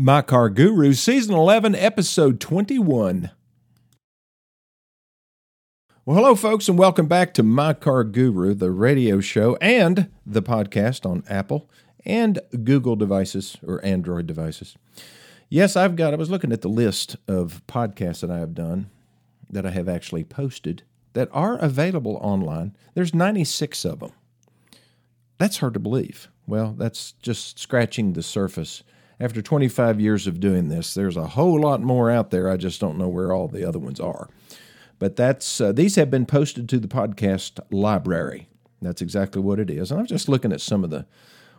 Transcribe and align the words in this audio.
My 0.00 0.22
Car 0.22 0.48
Guru, 0.48 0.92
Season 0.92 1.34
11, 1.34 1.74
Episode 1.74 2.38
21. 2.38 3.32
Well, 6.04 6.16
hello, 6.16 6.36
folks, 6.36 6.68
and 6.68 6.78
welcome 6.78 7.08
back 7.08 7.34
to 7.34 7.42
My 7.42 7.72
Car 7.72 8.04
Guru, 8.04 8.54
the 8.54 8.70
radio 8.70 9.18
show 9.18 9.56
and 9.56 10.08
the 10.24 10.40
podcast 10.40 11.04
on 11.04 11.24
Apple 11.28 11.68
and 12.04 12.38
Google 12.62 12.94
devices 12.94 13.56
or 13.66 13.84
Android 13.84 14.28
devices. 14.28 14.76
Yes, 15.48 15.74
I've 15.74 15.96
got, 15.96 16.12
I 16.14 16.16
was 16.16 16.30
looking 16.30 16.52
at 16.52 16.60
the 16.60 16.68
list 16.68 17.16
of 17.26 17.60
podcasts 17.66 18.20
that 18.20 18.30
I 18.30 18.38
have 18.38 18.54
done 18.54 18.90
that 19.50 19.66
I 19.66 19.70
have 19.70 19.88
actually 19.88 20.22
posted 20.22 20.84
that 21.14 21.28
are 21.32 21.56
available 21.56 22.20
online. 22.22 22.76
There's 22.94 23.12
96 23.12 23.84
of 23.84 23.98
them. 23.98 24.12
That's 25.38 25.58
hard 25.58 25.74
to 25.74 25.80
believe. 25.80 26.28
Well, 26.46 26.76
that's 26.78 27.14
just 27.20 27.58
scratching 27.58 28.12
the 28.12 28.22
surface 28.22 28.84
after 29.20 29.42
25 29.42 30.00
years 30.00 30.26
of 30.26 30.40
doing 30.40 30.68
this, 30.68 30.94
there's 30.94 31.16
a 31.16 31.28
whole 31.28 31.60
lot 31.60 31.82
more 31.82 32.10
out 32.10 32.30
there. 32.30 32.48
I 32.48 32.56
just 32.56 32.80
don't 32.80 32.98
know 32.98 33.08
where 33.08 33.32
all 33.32 33.48
the 33.48 33.66
other 33.66 33.78
ones 33.78 34.00
are. 34.00 34.28
But 34.98 35.16
that's 35.16 35.60
uh, 35.60 35.72
these 35.72 35.96
have 35.96 36.10
been 36.10 36.26
posted 36.26 36.68
to 36.68 36.78
the 36.78 36.88
podcast 36.88 37.60
library. 37.70 38.48
That's 38.80 39.02
exactly 39.02 39.42
what 39.42 39.60
it 39.60 39.70
is. 39.70 39.90
And 39.90 40.00
I'm 40.00 40.06
just 40.06 40.28
looking 40.28 40.52
at 40.52 40.60
some 40.60 40.84
of 40.84 40.90
the 40.90 41.06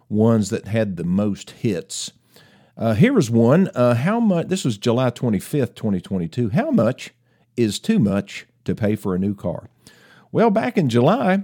ones 0.08 0.50
that 0.50 0.68
had 0.68 0.98
the 0.98 1.04
most 1.04 1.52
hits. 1.52 2.12
Uh, 2.78 2.94
here 2.94 3.18
is 3.18 3.30
one. 3.30 3.70
Uh, 3.76 3.94
how 3.94 4.20
much? 4.20 4.48
This 4.48 4.64
was 4.64 4.78
July 4.78 5.12
25th, 5.12 5.76
2022. 5.76 6.50
How 6.50 6.72
much 6.72 7.12
is 7.58 7.78
too 7.80 8.00
much 8.00 8.46
to 8.64 8.74
pay 8.74 8.96
for 8.96 9.16
a 9.16 9.20
new 9.20 9.36
car? 9.36 9.70
Well, 10.32 10.50
back 10.50 10.78
in 10.78 10.90
July, 10.90 11.44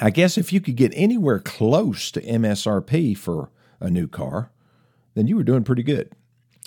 I 0.00 0.10
guess 0.10 0.38
if 0.38 0.52
you 0.52 0.60
could 0.60 0.76
get 0.76 0.92
anywhere 0.94 1.40
close 1.40 2.12
to 2.12 2.20
MSRP 2.20 3.16
for 3.16 3.50
a 3.80 3.90
new 3.90 4.06
car, 4.06 4.50
then 5.18 5.26
you 5.26 5.36
were 5.36 5.42
doing 5.42 5.64
pretty 5.64 5.82
good. 5.82 6.12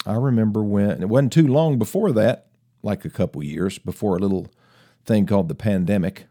I 0.06 0.16
remember 0.16 0.62
when 0.62 1.02
it 1.02 1.08
wasn't 1.08 1.32
too 1.32 1.48
long 1.48 1.78
before 1.78 2.12
that, 2.12 2.48
like 2.84 3.06
a 3.06 3.10
couple 3.10 3.42
years 3.44 3.80
before 3.80 4.18
a 4.18 4.20
little 4.20 4.48
thing 5.06 5.26
called 5.26 5.48
the 5.48 5.56
pandemic. 5.56 6.26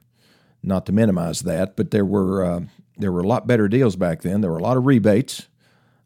Not 0.63 0.85
to 0.87 0.93
minimize 0.93 1.41
that, 1.41 1.77
but 1.77 1.91
there 1.91 2.05
were 2.05 2.45
uh, 2.45 2.61
there 2.99 3.11
were 3.11 3.21
a 3.21 3.27
lot 3.27 3.47
better 3.47 3.69
deals 3.69 3.97
back 3.97 4.21
then. 4.21 4.43
There 4.43 4.51
were 4.51 4.59
a 4.59 4.63
lot 4.63 4.77
of 4.77 4.85
rebates, 4.85 5.49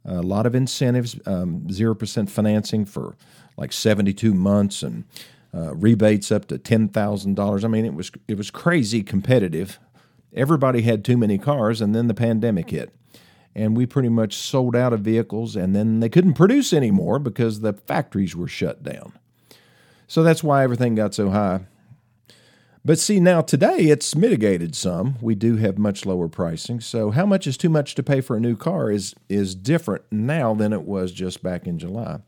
a 0.04 0.22
lot 0.22 0.46
of 0.46 0.54
incentives, 0.54 1.18
um, 1.26 1.68
zero 1.72 1.90
um, 1.90 1.98
percent 1.98 2.30
financing 2.30 2.84
for 2.84 3.16
like 3.56 3.72
seventy 3.72 4.12
two 4.12 4.34
months, 4.34 4.84
and 4.84 5.04
uh, 5.52 5.74
rebates 5.74 6.30
up 6.30 6.46
to 6.46 6.58
ten 6.58 6.88
thousand 6.88 7.34
dollars. 7.34 7.64
I 7.64 7.68
mean, 7.68 7.84
it 7.84 7.94
was 7.94 8.12
it 8.28 8.36
was 8.36 8.52
crazy 8.52 9.02
competitive. 9.02 9.80
Everybody 10.32 10.82
had 10.82 11.04
too 11.04 11.16
many 11.16 11.38
cars, 11.38 11.80
and 11.80 11.92
then 11.92 12.06
the 12.06 12.14
pandemic 12.14 12.70
hit 12.70 12.94
and 13.55 13.77
we 13.77 13.86
pretty 13.86 14.08
much 14.08 14.34
sold 14.34 14.74
out 14.74 14.92
of 14.92 15.00
vehicles 15.00 15.56
and 15.56 15.74
then 15.74 16.00
they 16.00 16.08
couldn't 16.08 16.34
produce 16.34 16.72
anymore 16.72 17.19
because 17.19 17.61
the 17.61 17.72
factories 17.72 18.34
were 18.34 18.48
shut 18.48 18.83
down. 18.83 19.12
So 20.06 20.22
that's 20.22 20.44
why 20.44 20.64
everything 20.64 20.94
got 20.94 21.14
so 21.14 21.30
high. 21.30 21.61
But 22.84 22.98
see, 22.98 23.19
now 23.19 23.41
today 23.41 23.78
it's 23.78 24.14
mitigated 24.14 24.77
some. 24.77 25.16
We 25.22 25.34
do 25.34 25.56
have 25.56 25.78
much 25.78 26.05
lower 26.05 26.28
pricing. 26.28 26.80
So 26.80 27.11
how 27.12 27.24
much 27.24 27.46
is 27.46 27.56
too 27.56 27.70
much 27.70 27.94
to 27.94 28.02
pay 28.02 28.20
for 28.20 28.36
a 28.36 28.41
new 28.41 28.56
car 28.56 28.91
is 28.91 29.14
is 29.28 29.55
different 29.55 30.05
now 30.11 30.52
than 30.55 30.72
it 30.74 30.83
was 30.83 31.11
just 31.12 31.42
back 31.42 31.66
in 31.66 31.78
July. 31.78 32.20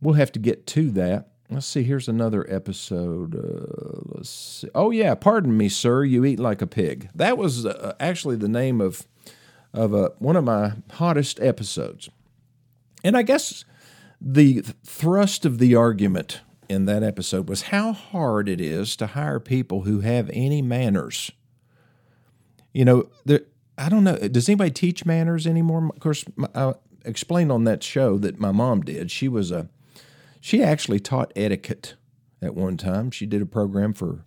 We'll 0.00 0.14
have 0.14 0.32
to 0.32 0.38
get 0.38 0.66
to 0.68 0.90
that. 0.92 1.28
Let's 1.50 1.66
see. 1.66 1.82
Here's 1.82 2.08
another 2.08 2.46
episode. 2.48 3.34
Uh, 3.34 4.00
let's 4.14 4.30
see. 4.30 4.68
Oh 4.74 4.90
yeah, 4.92 5.14
pardon 5.14 5.54
me, 5.56 5.68
sir. 5.68 6.04
You 6.04 6.24
eat 6.24 6.38
like 6.38 6.62
a 6.62 6.66
pig. 6.66 7.10
That 7.14 7.36
was 7.36 7.66
uh, 7.66 7.94
actually 8.00 8.36
the 8.36 8.48
name 8.48 8.80
of 8.80 9.06
of 9.72 9.94
a, 9.94 10.12
one 10.18 10.36
of 10.36 10.44
my 10.44 10.72
hottest 10.92 11.40
episodes. 11.40 12.08
And 13.04 13.16
I 13.16 13.22
guess 13.22 13.64
the 14.20 14.62
thrust 14.84 15.44
of 15.44 15.58
the 15.58 15.74
argument 15.74 16.40
in 16.68 16.84
that 16.86 17.02
episode 17.02 17.48
was 17.48 17.62
how 17.62 17.92
hard 17.92 18.48
it 18.48 18.60
is 18.60 18.94
to 18.96 19.08
hire 19.08 19.40
people 19.40 19.82
who 19.82 20.00
have 20.00 20.30
any 20.32 20.62
manners. 20.62 21.30
You 22.72 22.84
know, 22.84 23.10
there, 23.24 23.42
I 23.76 23.88
don't 23.88 24.04
know. 24.04 24.16
Does 24.16 24.48
anybody 24.48 24.70
teach 24.70 25.04
manners 25.04 25.46
anymore? 25.46 25.90
Of 25.94 26.00
course, 26.00 26.24
I 26.54 26.74
explained 27.04 27.50
on 27.50 27.64
that 27.64 27.82
show 27.82 28.18
that 28.18 28.38
my 28.38 28.52
mom 28.52 28.82
did. 28.82 29.10
She 29.10 29.26
was 29.26 29.50
a, 29.50 29.68
she 30.40 30.62
actually 30.62 31.00
taught 31.00 31.32
etiquette 31.34 31.94
at 32.42 32.54
one 32.54 32.76
time. 32.76 33.10
She 33.10 33.26
did 33.26 33.42
a 33.42 33.46
program 33.46 33.92
for 33.92 34.24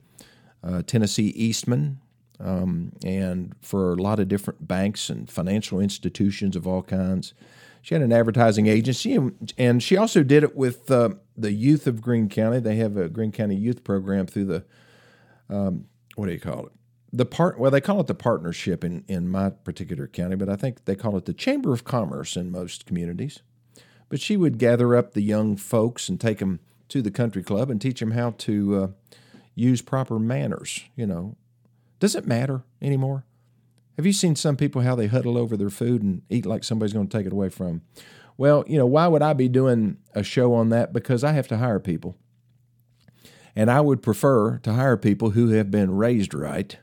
uh, 0.64 0.82
Tennessee 0.82 1.28
Eastman 1.30 2.00
um, 2.40 2.92
and 3.06 3.56
for 3.62 3.94
a 3.94 4.02
lot 4.02 4.20
of 4.20 4.28
different 4.28 4.68
banks 4.68 5.10
and 5.10 5.30
financial 5.30 5.80
institutions 5.80 6.56
of 6.56 6.68
all 6.68 6.84
kinds. 6.84 7.34
She 7.82 7.94
had 7.96 8.02
an 8.02 8.14
advertising 8.14 8.68
agency, 8.68 9.14
and, 9.14 9.54
and 9.58 9.84
she 9.84 9.98
also 9.98 10.24
did 10.24 10.44
it 10.44 10.56
with 10.56 10.90
uh, 10.90 11.10
the 11.36 11.52
youth 11.52 11.86
of 11.86 12.02
Greene 12.02 12.30
County. 12.30 12.60
They 12.60 12.78
have 12.78 12.96
a 12.96 13.10
Greene 13.10 13.34
County 13.34 13.56
youth 13.56 13.84
program 13.84 14.26
through 14.26 14.46
the 14.46 14.64
um, 15.50 15.86
what 16.16 16.28
do 16.28 16.32
you 16.32 16.40
call 16.40 16.68
it? 16.68 16.72
The 17.12 17.26
part 17.26 17.60
well, 17.60 17.70
they 17.70 17.82
call 17.82 18.00
it 18.00 18.08
the 18.08 18.16
partnership 18.16 18.84
in 18.84 19.04
in 19.08 19.30
my 19.30 19.50
particular 19.50 20.08
county, 20.08 20.36
but 20.36 20.50
I 20.50 20.56
think 20.56 20.86
they 20.86 20.96
call 20.96 21.18
it 21.18 21.26
the 21.26 21.34
Chamber 21.34 21.74
of 21.74 21.84
Commerce 21.84 22.36
in 22.36 22.52
most 22.52 22.86
communities. 22.86 23.42
But 24.10 24.20
she 24.20 24.38
would 24.38 24.58
gather 24.58 24.96
up 24.96 25.14
the 25.14 25.22
young 25.22 25.56
folks 25.56 26.10
and 26.10 26.20
take 26.20 26.40
them 26.40 26.60
to 26.90 27.02
the 27.02 27.12
country 27.12 27.44
club 27.44 27.70
and 27.70 27.82
teach 27.82 28.00
them 28.00 28.12
how 28.12 28.32
to 28.40 28.76
uh, 28.76 28.88
use 29.56 29.82
proper 29.82 30.20
manners. 30.20 30.86
You 30.96 31.06
know, 31.06 31.36
does 32.04 32.16
it 32.16 32.28
matter 32.28 32.64
anymore? 32.82 33.24
Have 33.96 34.06
you 34.06 34.12
seen 34.12 34.36
some 34.36 34.58
people 34.58 34.82
how 34.82 34.94
they 34.94 35.08
huddle 35.08 35.38
over 35.38 35.56
their 35.56 35.70
food 35.70 36.02
and 36.04 36.22
eat 36.30 36.46
like 36.46 36.66
somebody's 36.66 36.92
going 36.92 37.08
to 37.08 37.18
take 37.18 37.26
it 37.26 37.32
away 37.32 37.48
from 37.48 37.66
them? 37.66 37.82
Well, 38.36 38.66
you 38.68 38.78
know, 38.78 38.86
why 38.86 39.08
would 39.08 39.22
I 39.22 39.32
be 39.32 39.48
doing 39.48 40.00
a 40.14 40.22
show 40.22 40.54
on 40.54 40.68
that? 40.68 40.92
Because 40.92 41.24
I 41.24 41.32
have 41.32 41.48
to 41.48 41.60
hire 41.60 41.80
people. 41.80 42.18
And 43.56 43.72
I 43.72 43.80
would 43.80 44.02
prefer 44.02 44.58
to 44.58 44.74
hire 44.74 44.98
people 44.98 45.30
who 45.30 45.52
have 45.52 45.72
been 45.72 45.96
raised 45.96 46.34
right 46.34 46.78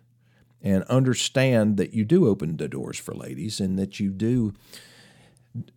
and 0.63 0.85
understand 0.85 1.77
that 1.77 1.93
you 1.93 2.07
do 2.07 2.27
open 2.27 2.57
the 2.57 2.67
doors 2.67 2.99
for 2.99 3.13
ladies 3.13 3.61
and 3.61 3.79
that 3.79 4.01
you 4.01 4.13
do 4.13 4.55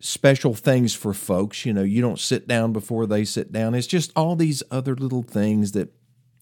special 0.00 0.54
things 0.54 0.94
for 0.94 1.12
folks. 1.12 1.66
You 1.66 1.74
know, 1.74 1.82
you 1.82 2.00
don't 2.00 2.18
sit 2.18 2.48
down 2.48 2.72
before 2.72 3.06
they 3.06 3.26
sit 3.26 3.52
down. 3.52 3.74
It's 3.74 3.86
just 3.86 4.10
all 4.16 4.36
these 4.36 4.62
other 4.70 4.96
little 4.96 5.22
things 5.22 5.72
that 5.72 5.92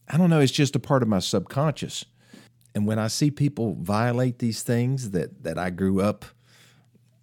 I 0.07 0.15
don't 0.15 0.29
know, 0.29 0.39
it's 0.39 0.53
just 0.53 0.77
a 0.77 0.79
part 0.79 1.03
of 1.03 1.09
my 1.09 1.19
subconscious. 1.19 2.05
And 2.75 2.87
when 2.87 2.99
I 2.99 3.07
see 3.07 3.29
people 3.29 3.75
violate 3.75 4.39
these 4.39 4.63
things 4.63 5.11
that 5.11 5.43
that 5.43 5.57
I 5.57 5.69
grew 5.69 6.01
up, 6.01 6.25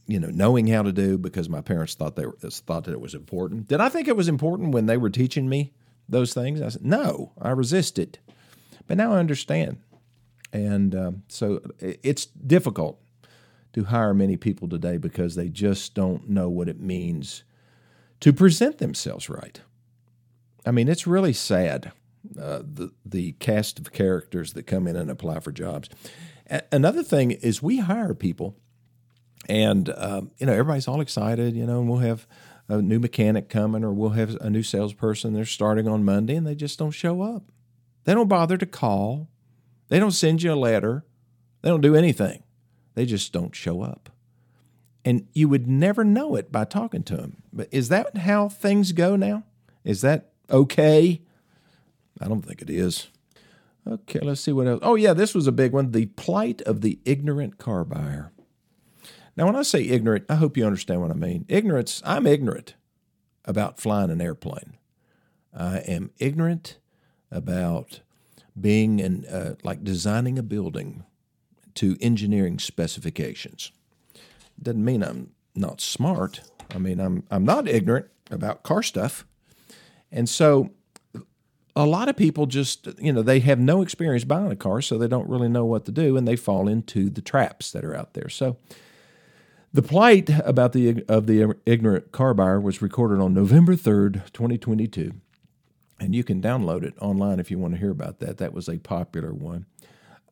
you 0.07 0.21
know, 0.21 0.29
knowing 0.29 0.69
how 0.69 0.83
to 0.83 0.93
do 0.93 1.19
because 1.19 1.49
my 1.49 1.61
parents 1.61 1.95
thought 1.95 2.17
they 2.17 2.27
were, 2.27 2.37
thought 2.41 2.85
that 2.85 2.93
it 2.93 3.01
was 3.01 3.15
important. 3.15 3.69
Did 3.69 3.81
I 3.81 3.89
think 3.89 4.09
it 4.09 4.17
was 4.17 4.29
important 4.29 4.73
when 4.73 4.87
they 4.87 4.97
were 4.97 5.11
teaching 5.11 5.49
me 5.49 5.73
those 6.09 6.35
things? 6.35 6.61
I 6.61 6.69
said 6.69 6.85
no. 6.85 7.33
I 7.41 7.51
resisted, 7.51 8.19
but 8.87 8.97
now 8.97 9.13
I 9.13 9.19
understand. 9.19 9.79
And 10.53 10.95
um, 10.95 11.23
so 11.29 11.61
it's 11.79 12.27
difficult 12.27 13.01
to 13.73 13.85
hire 13.85 14.15
many 14.15 14.37
people 14.37 14.69
today 14.69 14.97
because 14.97 15.35
they 15.35 15.49
just 15.49 15.95
don't 15.95 16.29
know 16.29 16.49
what 16.49 16.69
it 16.69 16.81
means 16.81 17.45
to 18.21 18.33
present 18.33 18.79
themselves 18.79 19.29
right. 19.29 19.61
I 20.67 20.73
mean, 20.73 20.89
it's 20.89 21.07
really 21.07 21.33
sad 21.33 21.93
uh, 22.39 22.63
the 22.63 22.93
the 23.05 23.33
cast 23.33 23.79
of 23.79 23.93
characters 23.93 24.53
that 24.53 24.67
come 24.67 24.87
in 24.87 24.97
and 24.97 25.11
apply 25.11 25.41
for 25.41 25.53
jobs. 25.53 25.89
A- 26.51 26.63
another 26.73 27.03
thing 27.03 27.31
is 27.31 27.63
we 27.63 27.79
hire 27.79 28.15
people, 28.15 28.57
and 29.49 29.93
um, 29.97 30.31
you 30.39 30.47
know 30.47 30.53
everybody's 30.53 30.89
all 30.89 31.01
excited. 31.01 31.55
You 31.55 31.67
know, 31.67 31.81
and 31.81 31.89
we'll 31.89 31.99
have 31.99 32.27
a 32.69 32.81
new 32.81 32.99
mechanic 32.99 33.49
coming, 33.49 33.85
or 33.85 33.93
we'll 33.93 34.11
have 34.11 34.37
a 34.41 34.51
new 34.51 34.63
salesperson. 34.63 35.35
They're 35.35 35.45
starting 35.45 35.89
on 35.89 36.05
Monday, 36.05 36.37
and 36.37 36.47
they 36.47 36.55
just 36.55 36.79
don't 36.79 36.93
show 36.93 37.23
up. 37.23 37.45
They 38.05 38.15
don't 38.15 38.29
bother 38.29 38.57
to 38.57 38.67
call. 38.67 39.29
They 39.89 39.99
don't 39.99 40.13
send 40.13 40.43
you 40.43 40.53
a 40.53 40.55
letter. 40.55 41.05
They 41.63 41.69
don't 41.69 41.81
do 41.81 41.97
anything. 41.97 42.43
They 42.95 43.07
just 43.07 43.33
don't 43.33 43.55
show 43.55 43.83
up. 43.83 44.11
And 45.05 45.27
you 45.33 45.49
would 45.49 45.67
never 45.67 46.05
know 46.05 46.37
it 46.37 46.53
by 46.53 46.65
talking 46.65 47.03
to 47.05 47.17
them. 47.17 47.43
But 47.53 47.69
is 47.71 47.89
that 47.89 48.19
how 48.19 48.49
things 48.49 48.93
go 48.93 49.17
now? 49.17 49.45
Is 49.85 50.03
that 50.03 50.31
okay? 50.51 51.23
I 52.21 52.29
don't 52.29 52.43
think 52.43 52.63
it 52.63 52.71
is. 52.71 53.09
Okay, 53.87 54.21
let's 54.21 54.41
see 54.41 54.53
what 54.53 54.67
else. 54.67 54.81
Oh, 54.83 54.95
yeah, 54.95 55.15
this 55.15 55.35
was 55.35 55.47
a 55.47 55.53
big 55.53 55.73
one 55.73 55.93
the 55.93 56.07
plight 56.07 56.61
of 56.63 56.83
the 56.83 56.99
ignorant 57.05 57.59
car 57.59 57.85
buyer. 57.85 58.33
Now, 59.37 59.47
when 59.47 59.57
I 59.57 59.63
say 59.63 59.83
ignorant, 59.83 60.27
I 60.29 60.35
hope 60.35 60.57
you 60.57 60.67
understand 60.67 61.01
what 61.01 61.11
I 61.11 61.15
mean. 61.15 61.47
Ignorance, 61.49 62.03
I'm 62.05 62.27
ignorant 62.27 62.75
about 63.45 63.81
flying 63.81 64.11
an 64.11 64.21
airplane. 64.21 64.77
I 65.57 65.79
am 65.79 66.11
ignorant 66.19 66.79
about 67.31 68.01
being 68.61 68.99
in, 68.99 69.25
uh, 69.27 69.55
like 69.63 69.83
designing 69.83 70.39
a 70.39 70.43
building 70.43 71.05
to 71.77 71.97
engineering 72.01 72.59
specifications. 72.59 73.73
Doesn't 74.63 74.85
mean 74.85 75.03
I'm 75.03 75.31
not 75.55 75.81
smart. 75.81 76.43
I 76.75 76.79
mean, 76.79 77.01
I'm, 77.01 77.25
I'm 77.31 77.45
not 77.45 77.67
ignorant 77.67 78.07
about 78.31 78.63
car 78.63 78.83
stuff. 78.83 79.25
And 80.13 80.29
so 80.29 80.71
a 81.77 81.87
lot 81.87 82.09
of 82.09 82.17
people 82.17 82.47
just, 82.47 82.89
you 82.99 83.13
know, 83.13 83.23
they 83.23 83.41
have 83.41 83.59
no 83.59 83.83
experience 83.83 84.25
buying 84.25 84.51
a 84.51 84.57
car, 84.57 84.83
so 84.83 84.99
they 84.99 85.09
don't 85.09 85.29
really 85.29 85.49
know 85.49 85.65
what 85.65 85.85
to 85.87 85.93
do, 85.93 86.17
and 86.17 86.27
they 86.27 86.37
fall 86.37 86.69
into 86.69 87.09
the 87.11 87.21
traps 87.21 87.71
that 87.73 87.85
are 87.85 87.95
out 87.97 88.15
there. 88.15 88.29
So 88.29 88.57
The 89.73 89.83
plight 89.83 90.29
about 90.45 90.73
the 90.73 91.05
of 91.09 91.27
the 91.27 91.55
ignorant 91.65 92.11
car 92.11 92.35
buyer 92.35 92.61
was 92.61 92.83
recorded 92.83 93.21
on 93.23 93.35
November 93.35 93.77
3rd, 93.77 94.25
2022. 94.33 95.13
And 96.01 96.15
you 96.15 96.25
can 96.25 96.41
download 96.43 96.83
it 96.83 96.95
online 97.01 97.39
if 97.39 97.51
you 97.51 97.59
want 97.59 97.75
to 97.75 97.81
hear 97.81 97.91
about 97.91 98.19
that. 98.21 98.39
That 98.39 98.53
was 98.53 98.69
a 98.69 98.79
popular 98.79 99.33
one. 99.33 99.67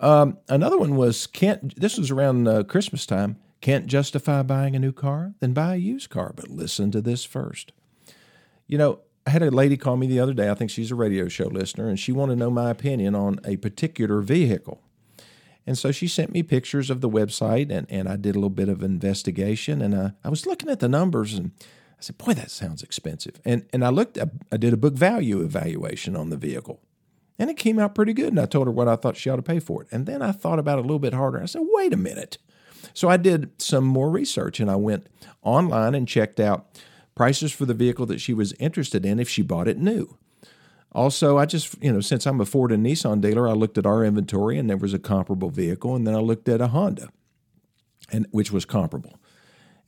Um, 0.00 0.38
another 0.48 0.78
one 0.78 0.96
was 0.96 1.26
can't. 1.26 1.78
This 1.78 1.98
was 1.98 2.10
around 2.10 2.48
uh, 2.48 2.64
Christmas 2.64 3.06
time. 3.06 3.36
Can't 3.60 3.86
justify 3.86 4.42
buying 4.42 4.74
a 4.74 4.78
new 4.78 4.92
car? 4.92 5.34
Then 5.40 5.52
buy 5.52 5.74
a 5.74 5.78
used 5.78 6.10
car. 6.10 6.32
But 6.34 6.48
listen 6.48 6.90
to 6.92 7.00
this 7.00 7.24
first. 7.24 7.72
You 8.66 8.78
know, 8.78 9.00
I 9.28 9.30
had 9.30 9.42
a 9.42 9.50
lady 9.50 9.76
call 9.76 9.98
me 9.98 10.06
the 10.06 10.20
other 10.20 10.32
day. 10.32 10.48
I 10.48 10.54
think 10.54 10.70
she's 10.70 10.90
a 10.90 10.94
radio 10.94 11.28
show 11.28 11.48
listener, 11.48 11.86
and 11.86 12.00
she 12.00 12.12
wanted 12.12 12.36
to 12.36 12.38
know 12.38 12.50
my 12.50 12.70
opinion 12.70 13.14
on 13.14 13.40
a 13.44 13.58
particular 13.58 14.22
vehicle. 14.22 14.80
And 15.66 15.76
so 15.76 15.92
she 15.92 16.08
sent 16.08 16.32
me 16.32 16.42
pictures 16.42 16.88
of 16.88 17.02
the 17.02 17.10
website, 17.10 17.70
and, 17.70 17.86
and 17.90 18.08
I 18.08 18.16
did 18.16 18.36
a 18.36 18.38
little 18.38 18.48
bit 18.48 18.70
of 18.70 18.82
investigation. 18.82 19.82
And 19.82 19.94
uh, 19.94 20.10
I 20.24 20.30
was 20.30 20.46
looking 20.46 20.70
at 20.70 20.80
the 20.80 20.88
numbers, 20.88 21.34
and 21.34 21.50
I 21.60 22.00
said, 22.00 22.16
"Boy, 22.16 22.32
that 22.32 22.50
sounds 22.50 22.82
expensive." 22.82 23.38
And 23.44 23.66
and 23.70 23.84
I 23.84 23.90
looked, 23.90 24.16
I 24.50 24.56
did 24.56 24.72
a 24.72 24.78
book 24.78 24.94
value 24.94 25.42
evaluation 25.42 26.16
on 26.16 26.30
the 26.30 26.38
vehicle, 26.38 26.80
and 27.38 27.50
it 27.50 27.58
came 27.58 27.78
out 27.78 27.94
pretty 27.94 28.14
good. 28.14 28.28
And 28.28 28.40
I 28.40 28.46
told 28.46 28.66
her 28.66 28.72
what 28.72 28.88
I 28.88 28.96
thought 28.96 29.18
she 29.18 29.28
ought 29.28 29.36
to 29.36 29.42
pay 29.42 29.60
for 29.60 29.82
it. 29.82 29.88
And 29.92 30.06
then 30.06 30.22
I 30.22 30.32
thought 30.32 30.58
about 30.58 30.78
it 30.78 30.86
a 30.86 30.88
little 30.88 30.98
bit 30.98 31.12
harder. 31.12 31.42
I 31.42 31.44
said, 31.44 31.66
"Wait 31.72 31.92
a 31.92 31.98
minute." 31.98 32.38
So 32.94 33.10
I 33.10 33.18
did 33.18 33.60
some 33.60 33.84
more 33.84 34.08
research, 34.08 34.58
and 34.58 34.70
I 34.70 34.76
went 34.76 35.06
online 35.42 35.94
and 35.94 36.08
checked 36.08 36.40
out 36.40 36.80
prices 37.18 37.52
for 37.52 37.66
the 37.66 37.74
vehicle 37.74 38.06
that 38.06 38.20
she 38.20 38.32
was 38.32 38.52
interested 38.60 39.04
in 39.04 39.18
if 39.18 39.28
she 39.28 39.42
bought 39.42 39.66
it 39.66 39.76
new. 39.76 40.16
Also, 40.92 41.36
I 41.36 41.46
just, 41.46 41.74
you 41.82 41.92
know, 41.92 42.00
since 42.00 42.26
I'm 42.26 42.40
a 42.40 42.46
Ford 42.46 42.70
and 42.70 42.86
Nissan 42.86 43.20
dealer, 43.20 43.48
I 43.48 43.52
looked 43.52 43.76
at 43.76 43.84
our 43.84 44.04
inventory 44.04 44.56
and 44.56 44.70
there 44.70 44.76
was 44.76 44.94
a 44.94 45.00
comparable 45.00 45.50
vehicle. 45.50 45.96
And 45.96 46.06
then 46.06 46.14
I 46.14 46.20
looked 46.20 46.48
at 46.48 46.60
a 46.60 46.68
Honda, 46.68 47.08
and 48.10 48.26
which 48.30 48.52
was 48.52 48.64
comparable. 48.64 49.18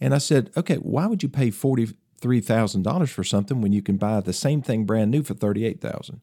And 0.01 0.13
I 0.13 0.19
said, 0.19 0.51
okay, 0.57 0.75
why 0.75 1.07
would 1.07 1.23
you 1.23 1.29
pay 1.29 1.51
$43,000 1.51 3.09
for 3.09 3.23
something 3.23 3.61
when 3.61 3.73
you 3.73 3.81
can 3.81 3.97
buy 3.97 4.21
the 4.21 4.33
same 4.33 4.61
thing 4.61 4.85
brand 4.85 5.13
new 5.13 5.23
for 5.23 5.35
38000 5.35 6.21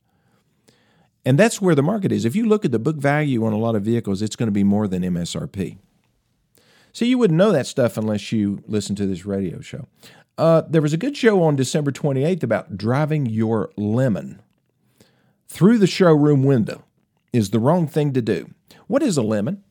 And 1.24 1.40
that's 1.40 1.62
where 1.62 1.74
the 1.76 1.82
market 1.82 2.12
is. 2.12 2.26
If 2.26 2.36
you 2.36 2.46
look 2.46 2.66
at 2.66 2.72
the 2.74 2.80
book 2.80 2.98
value 2.98 3.46
on 3.46 3.54
a 3.54 3.58
lot 3.58 3.76
of 3.76 3.84
vehicles, 3.84 4.22
it's 4.22 4.36
going 4.36 4.48
to 4.48 4.52
be 4.52 4.66
more 4.66 4.90
than 4.90 5.04
MSRP. 5.04 5.78
So 6.92 7.06
you 7.06 7.18
wouldn't 7.18 7.38
know 7.38 7.52
that 7.52 7.68
stuff 7.68 7.96
unless 7.98 8.32
you 8.32 8.64
listen 8.68 8.96
to 8.98 9.06
this 9.06 9.26
radio 9.26 9.62
show. 9.62 9.88
Uh, 10.38 10.62
there 10.70 10.82
was 10.82 10.94
a 10.94 10.98
good 10.98 11.18
show 11.18 11.42
on 11.42 11.56
December 11.56 11.92
28th 11.92 12.44
about 12.44 12.78
driving 12.78 13.26
your 13.26 13.72
lemon 13.76 14.42
through 15.48 15.78
the 15.80 15.88
showroom 15.88 16.44
window 16.44 16.84
is 17.34 17.50
the 17.50 17.60
wrong 17.60 17.88
thing 17.88 18.14
to 18.14 18.22
do. 18.22 18.52
What 18.88 19.02
is 19.02 19.18
a 19.18 19.24
lemon? 19.24 19.64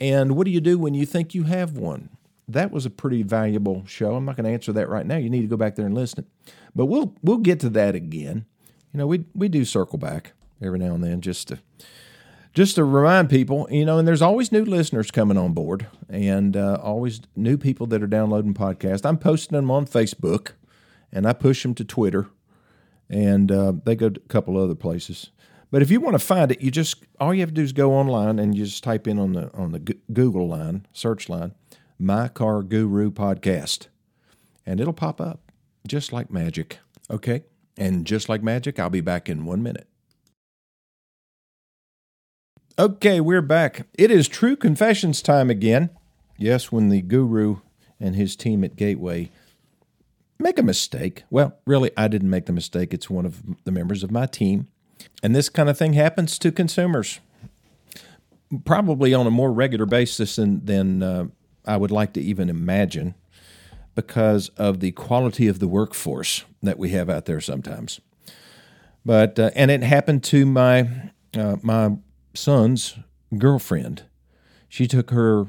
And 0.00 0.36
what 0.36 0.44
do 0.44 0.50
you 0.50 0.60
do 0.60 0.78
when 0.78 0.94
you 0.94 1.06
think 1.06 1.34
you 1.34 1.44
have 1.44 1.76
one? 1.76 2.10
That 2.46 2.70
was 2.70 2.86
a 2.86 2.90
pretty 2.90 3.22
valuable 3.22 3.84
show. 3.86 4.14
I'm 4.14 4.24
not 4.24 4.36
going 4.36 4.44
to 4.44 4.52
answer 4.52 4.72
that 4.72 4.88
right 4.88 5.06
now. 5.06 5.16
You 5.16 5.30
need 5.30 5.42
to 5.42 5.48
go 5.48 5.56
back 5.56 5.74
there 5.74 5.86
and 5.86 5.94
listen. 5.94 6.26
But 6.74 6.86
we'll 6.86 7.14
we'll 7.22 7.38
get 7.38 7.60
to 7.60 7.68
that 7.70 7.94
again. 7.94 8.46
You 8.92 8.98
know, 8.98 9.06
we 9.06 9.24
we 9.34 9.48
do 9.48 9.64
circle 9.64 9.98
back 9.98 10.32
every 10.62 10.78
now 10.78 10.94
and 10.94 11.04
then 11.04 11.20
just 11.20 11.48
to 11.48 11.58
just 12.58 12.74
to 12.74 12.82
remind 12.82 13.30
people, 13.30 13.68
you 13.70 13.84
know, 13.84 13.98
and 13.98 14.08
there's 14.08 14.20
always 14.20 14.50
new 14.50 14.64
listeners 14.64 15.12
coming 15.12 15.38
on 15.38 15.52
board 15.52 15.86
and 16.08 16.56
uh, 16.56 16.76
always 16.82 17.20
new 17.36 17.56
people 17.56 17.86
that 17.86 18.02
are 18.02 18.08
downloading 18.08 18.52
podcasts. 18.52 19.06
I'm 19.06 19.16
posting 19.16 19.54
them 19.54 19.70
on 19.70 19.86
Facebook 19.86 20.54
and 21.12 21.24
I 21.24 21.34
push 21.34 21.62
them 21.62 21.72
to 21.76 21.84
Twitter 21.84 22.26
and 23.08 23.52
uh, 23.52 23.74
they 23.84 23.94
go 23.94 24.08
to 24.08 24.20
a 24.20 24.26
couple 24.26 24.58
other 24.58 24.74
places. 24.74 25.30
But 25.70 25.82
if 25.82 25.90
you 25.92 26.00
want 26.00 26.14
to 26.14 26.18
find 26.18 26.50
it, 26.50 26.60
you 26.60 26.72
just 26.72 27.04
all 27.20 27.32
you 27.32 27.42
have 27.42 27.50
to 27.50 27.54
do 27.54 27.62
is 27.62 27.72
go 27.72 27.92
online 27.92 28.40
and 28.40 28.56
you 28.58 28.64
just 28.64 28.82
type 28.82 29.06
in 29.06 29.20
on 29.20 29.34
the 29.34 29.54
on 29.54 29.70
the 29.70 29.78
Google 30.12 30.48
line 30.48 30.84
search 30.92 31.28
line, 31.28 31.54
"My 31.96 32.26
Car 32.26 32.64
Guru 32.64 33.12
Podcast," 33.12 33.86
and 34.66 34.80
it'll 34.80 34.92
pop 34.92 35.20
up 35.20 35.52
just 35.86 36.12
like 36.12 36.28
magic. 36.28 36.80
Okay, 37.08 37.44
and 37.76 38.04
just 38.04 38.28
like 38.28 38.42
magic, 38.42 38.80
I'll 38.80 38.90
be 38.90 39.00
back 39.00 39.28
in 39.28 39.44
one 39.44 39.62
minute. 39.62 39.86
Okay, 42.80 43.20
we're 43.20 43.42
back. 43.42 43.88
It 43.94 44.12
is 44.12 44.28
true 44.28 44.54
confessions 44.54 45.20
time 45.20 45.50
again. 45.50 45.90
Yes, 46.36 46.70
when 46.70 46.90
the 46.90 47.02
guru 47.02 47.56
and 47.98 48.14
his 48.14 48.36
team 48.36 48.62
at 48.62 48.76
Gateway 48.76 49.32
make 50.38 50.60
a 50.60 50.62
mistake. 50.62 51.24
Well, 51.28 51.58
really, 51.66 51.90
I 51.96 52.06
didn't 52.06 52.30
make 52.30 52.46
the 52.46 52.52
mistake. 52.52 52.94
It's 52.94 53.10
one 53.10 53.26
of 53.26 53.42
the 53.64 53.72
members 53.72 54.04
of 54.04 54.12
my 54.12 54.26
team. 54.26 54.68
And 55.24 55.34
this 55.34 55.48
kind 55.48 55.68
of 55.68 55.76
thing 55.76 55.94
happens 55.94 56.38
to 56.38 56.52
consumers 56.52 57.18
probably 58.64 59.12
on 59.12 59.26
a 59.26 59.30
more 59.32 59.52
regular 59.52 59.84
basis 59.84 60.36
than, 60.36 60.64
than 60.64 61.02
uh, 61.02 61.26
I 61.66 61.76
would 61.76 61.90
like 61.90 62.12
to 62.12 62.20
even 62.20 62.48
imagine 62.48 63.16
because 63.96 64.50
of 64.50 64.78
the 64.78 64.92
quality 64.92 65.48
of 65.48 65.58
the 65.58 65.66
workforce 65.66 66.44
that 66.62 66.78
we 66.78 66.90
have 66.90 67.10
out 67.10 67.24
there 67.24 67.40
sometimes. 67.40 68.00
But, 69.04 69.36
uh, 69.36 69.50
and 69.56 69.72
it 69.72 69.82
happened 69.82 70.22
to 70.24 70.46
my, 70.46 71.10
uh, 71.36 71.56
my 71.60 71.96
son's 72.38 72.96
girlfriend. 73.36 74.04
She 74.68 74.86
took 74.86 75.10
her, 75.10 75.46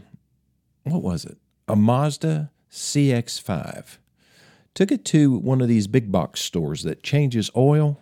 what 0.84 1.04
was 1.04 1.26
it? 1.26 1.38
A 1.68 1.76
Mazda 1.76 2.52
CX5 2.72 3.98
took 4.74 4.92
it 4.92 5.04
to 5.06 5.38
one 5.38 5.62
of 5.62 5.68
these 5.68 5.88
big 5.88 6.12
box 6.12 6.42
stores 6.42 6.84
that 6.84 7.04
changes 7.04 7.52
oil. 7.56 8.02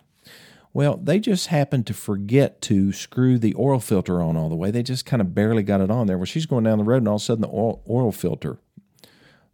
Well, 0.72 0.96
they 0.96 1.18
just 1.18 1.48
happened 1.48 1.86
to 1.86 1.94
forget 1.94 2.60
to 2.62 2.92
screw 2.92 3.38
the 3.38 3.54
oil 3.58 3.80
filter 3.80 4.22
on 4.22 4.36
all 4.36 4.48
the 4.48 4.54
way. 4.54 4.70
They 4.70 4.82
just 4.82 5.06
kind 5.06 5.20
of 5.20 5.34
barely 5.34 5.62
got 5.62 5.80
it 5.80 5.90
on 5.90 6.06
there. 6.06 6.18
Well, 6.18 6.26
she's 6.26 6.46
going 6.46 6.64
down 6.64 6.78
the 6.78 6.84
road, 6.84 6.98
and 6.98 7.08
all 7.08 7.16
of 7.16 7.22
a 7.22 7.24
sudden 7.24 7.42
the 7.42 7.48
oil, 7.48 7.82
oil 7.88 8.12
filter 8.12 8.58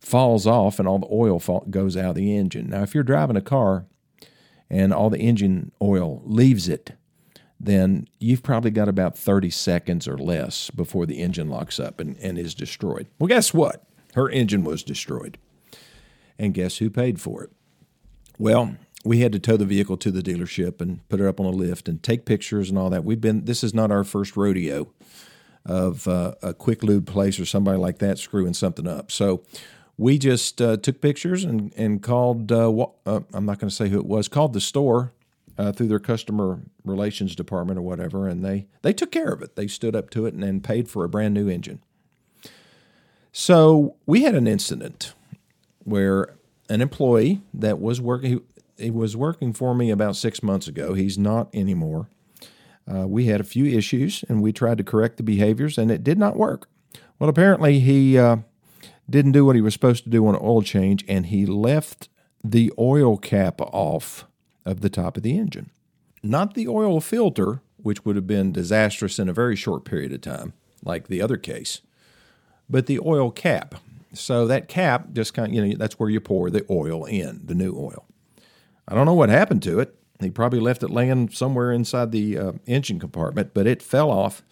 falls 0.00 0.46
off, 0.46 0.78
and 0.78 0.86
all 0.86 0.98
the 0.98 1.08
oil 1.10 1.40
goes 1.70 1.96
out 1.96 2.10
of 2.10 2.14
the 2.16 2.36
engine. 2.36 2.68
Now, 2.68 2.82
if 2.82 2.94
you're 2.94 3.04
driving 3.04 3.36
a 3.36 3.40
car 3.40 3.86
and 4.68 4.92
all 4.92 5.08
the 5.08 5.20
engine 5.20 5.72
oil 5.80 6.20
leaves 6.24 6.68
it, 6.68 6.92
then 7.60 8.08
you've 8.18 8.42
probably 8.42 8.70
got 8.70 8.88
about 8.88 9.16
30 9.16 9.50
seconds 9.50 10.08
or 10.08 10.18
less 10.18 10.70
before 10.70 11.06
the 11.06 11.20
engine 11.20 11.48
locks 11.48 11.80
up 11.80 12.00
and, 12.00 12.16
and 12.18 12.38
is 12.38 12.54
destroyed. 12.54 13.06
Well, 13.18 13.28
guess 13.28 13.54
what? 13.54 13.84
Her 14.14 14.28
engine 14.28 14.64
was 14.64 14.82
destroyed. 14.82 15.38
And 16.38 16.52
guess 16.52 16.78
who 16.78 16.90
paid 16.90 17.20
for 17.20 17.44
it? 17.44 17.50
Well, 18.38 18.76
we 19.04 19.20
had 19.20 19.32
to 19.32 19.38
tow 19.38 19.56
the 19.56 19.64
vehicle 19.64 19.96
to 19.98 20.10
the 20.10 20.22
dealership 20.22 20.80
and 20.80 21.06
put 21.08 21.20
it 21.20 21.26
up 21.26 21.38
on 21.38 21.46
a 21.46 21.50
lift 21.50 21.88
and 21.88 22.02
take 22.02 22.24
pictures 22.24 22.70
and 22.70 22.78
all 22.78 22.90
that. 22.90 23.04
We've 23.04 23.20
been 23.20 23.44
this 23.44 23.62
is 23.62 23.74
not 23.74 23.90
our 23.90 24.02
first 24.02 24.36
rodeo 24.36 24.88
of 25.64 26.08
uh, 26.08 26.34
a 26.42 26.54
quick 26.54 26.82
lube 26.82 27.06
place 27.06 27.38
or 27.38 27.44
somebody 27.44 27.78
like 27.78 27.98
that 27.98 28.18
screwing 28.18 28.54
something 28.54 28.86
up. 28.86 29.12
So 29.12 29.42
we 29.96 30.18
just 30.18 30.60
uh, 30.60 30.78
took 30.78 31.00
pictures 31.00 31.44
and 31.44 31.72
and 31.76 32.02
called. 32.02 32.50
Uh, 32.50 32.86
uh 33.06 33.20
I'm 33.32 33.46
not 33.46 33.58
going 33.58 33.68
to 33.68 33.74
say 33.74 33.88
who 33.88 33.98
it 33.98 34.06
was. 34.06 34.26
Called 34.28 34.54
the 34.54 34.60
store 34.60 35.12
uh, 35.56 35.72
through 35.72 35.88
their 35.88 36.00
customer 36.00 36.60
relations 36.84 37.36
department 37.36 37.78
or 37.78 37.82
whatever, 37.82 38.28
and 38.28 38.44
they 38.44 38.66
they 38.82 38.92
took 38.92 39.12
care 39.12 39.32
of 39.32 39.42
it. 39.42 39.56
They 39.56 39.66
stood 39.66 39.94
up 39.94 40.10
to 40.10 40.26
it 40.26 40.34
and, 40.34 40.44
and 40.44 40.64
paid 40.64 40.88
for 40.88 41.04
a 41.04 41.08
brand 41.08 41.34
new 41.34 41.48
engine. 41.48 41.80
So 43.32 43.96
we 44.06 44.22
had 44.22 44.34
an 44.34 44.46
incident 44.46 45.14
where 45.80 46.36
an 46.68 46.80
employee 46.80 47.42
that 47.52 47.80
was 47.80 48.00
working 48.00 48.30
he, 48.76 48.84
he 48.84 48.90
was 48.90 49.16
working 49.16 49.52
for 49.52 49.74
me 49.74 49.90
about 49.90 50.16
six 50.16 50.42
months 50.42 50.66
ago. 50.68 50.94
He's 50.94 51.18
not 51.18 51.48
anymore. 51.54 52.08
Uh, 52.92 53.06
we 53.06 53.26
had 53.26 53.40
a 53.40 53.44
few 53.44 53.64
issues 53.64 54.24
and 54.28 54.42
we 54.42 54.52
tried 54.52 54.78
to 54.78 54.84
correct 54.84 55.16
the 55.16 55.22
behaviors 55.22 55.78
and 55.78 55.90
it 55.90 56.04
did 56.04 56.18
not 56.18 56.36
work. 56.36 56.68
Well, 57.18 57.30
apparently 57.30 57.80
he 57.80 58.18
uh, 58.18 58.38
didn't 59.08 59.32
do 59.32 59.44
what 59.44 59.56
he 59.56 59.62
was 59.62 59.72
supposed 59.72 60.04
to 60.04 60.10
do 60.10 60.26
on 60.26 60.34
an 60.34 60.40
oil 60.42 60.62
change 60.62 61.04
and 61.08 61.26
he 61.26 61.46
left 61.46 62.08
the 62.42 62.72
oil 62.78 63.16
cap 63.16 63.60
off 63.60 64.26
of 64.64 64.80
the 64.80 64.90
top 64.90 65.16
of 65.16 65.22
the 65.22 65.38
engine. 65.38 65.70
Not 66.22 66.54
the 66.54 66.68
oil 66.68 67.00
filter, 67.00 67.60
which 67.76 68.04
would 68.04 68.16
have 68.16 68.26
been 68.26 68.52
disastrous 68.52 69.18
in 69.18 69.28
a 69.28 69.34
very 69.34 69.56
short 69.56 69.84
period 69.84 70.12
of 70.12 70.22
time, 70.22 70.54
like 70.82 71.08
the 71.08 71.20
other 71.20 71.36
case, 71.36 71.80
but 72.68 72.86
the 72.86 73.00
oil 73.00 73.30
cap. 73.30 73.74
So 74.14 74.46
that 74.46 74.68
cap 74.68 75.12
just 75.12 75.34
kind 75.34 75.48
of, 75.48 75.54
you 75.54 75.66
know, 75.66 75.76
that's 75.76 75.98
where 75.98 76.08
you 76.08 76.20
pour 76.20 76.48
the 76.50 76.64
oil 76.70 77.04
in, 77.04 77.42
the 77.44 77.54
new 77.54 77.74
oil. 77.76 78.06
I 78.86 78.94
don't 78.94 79.06
know 79.06 79.14
what 79.14 79.28
happened 79.28 79.62
to 79.64 79.80
it. 79.80 79.94
He 80.20 80.30
probably 80.30 80.60
left 80.60 80.82
it 80.82 80.90
laying 80.90 81.28
somewhere 81.30 81.72
inside 81.72 82.12
the 82.12 82.38
uh, 82.38 82.52
engine 82.66 83.00
compartment, 83.00 83.52
but 83.52 83.66
it 83.66 83.82
fell 83.82 84.10
off. 84.10 84.42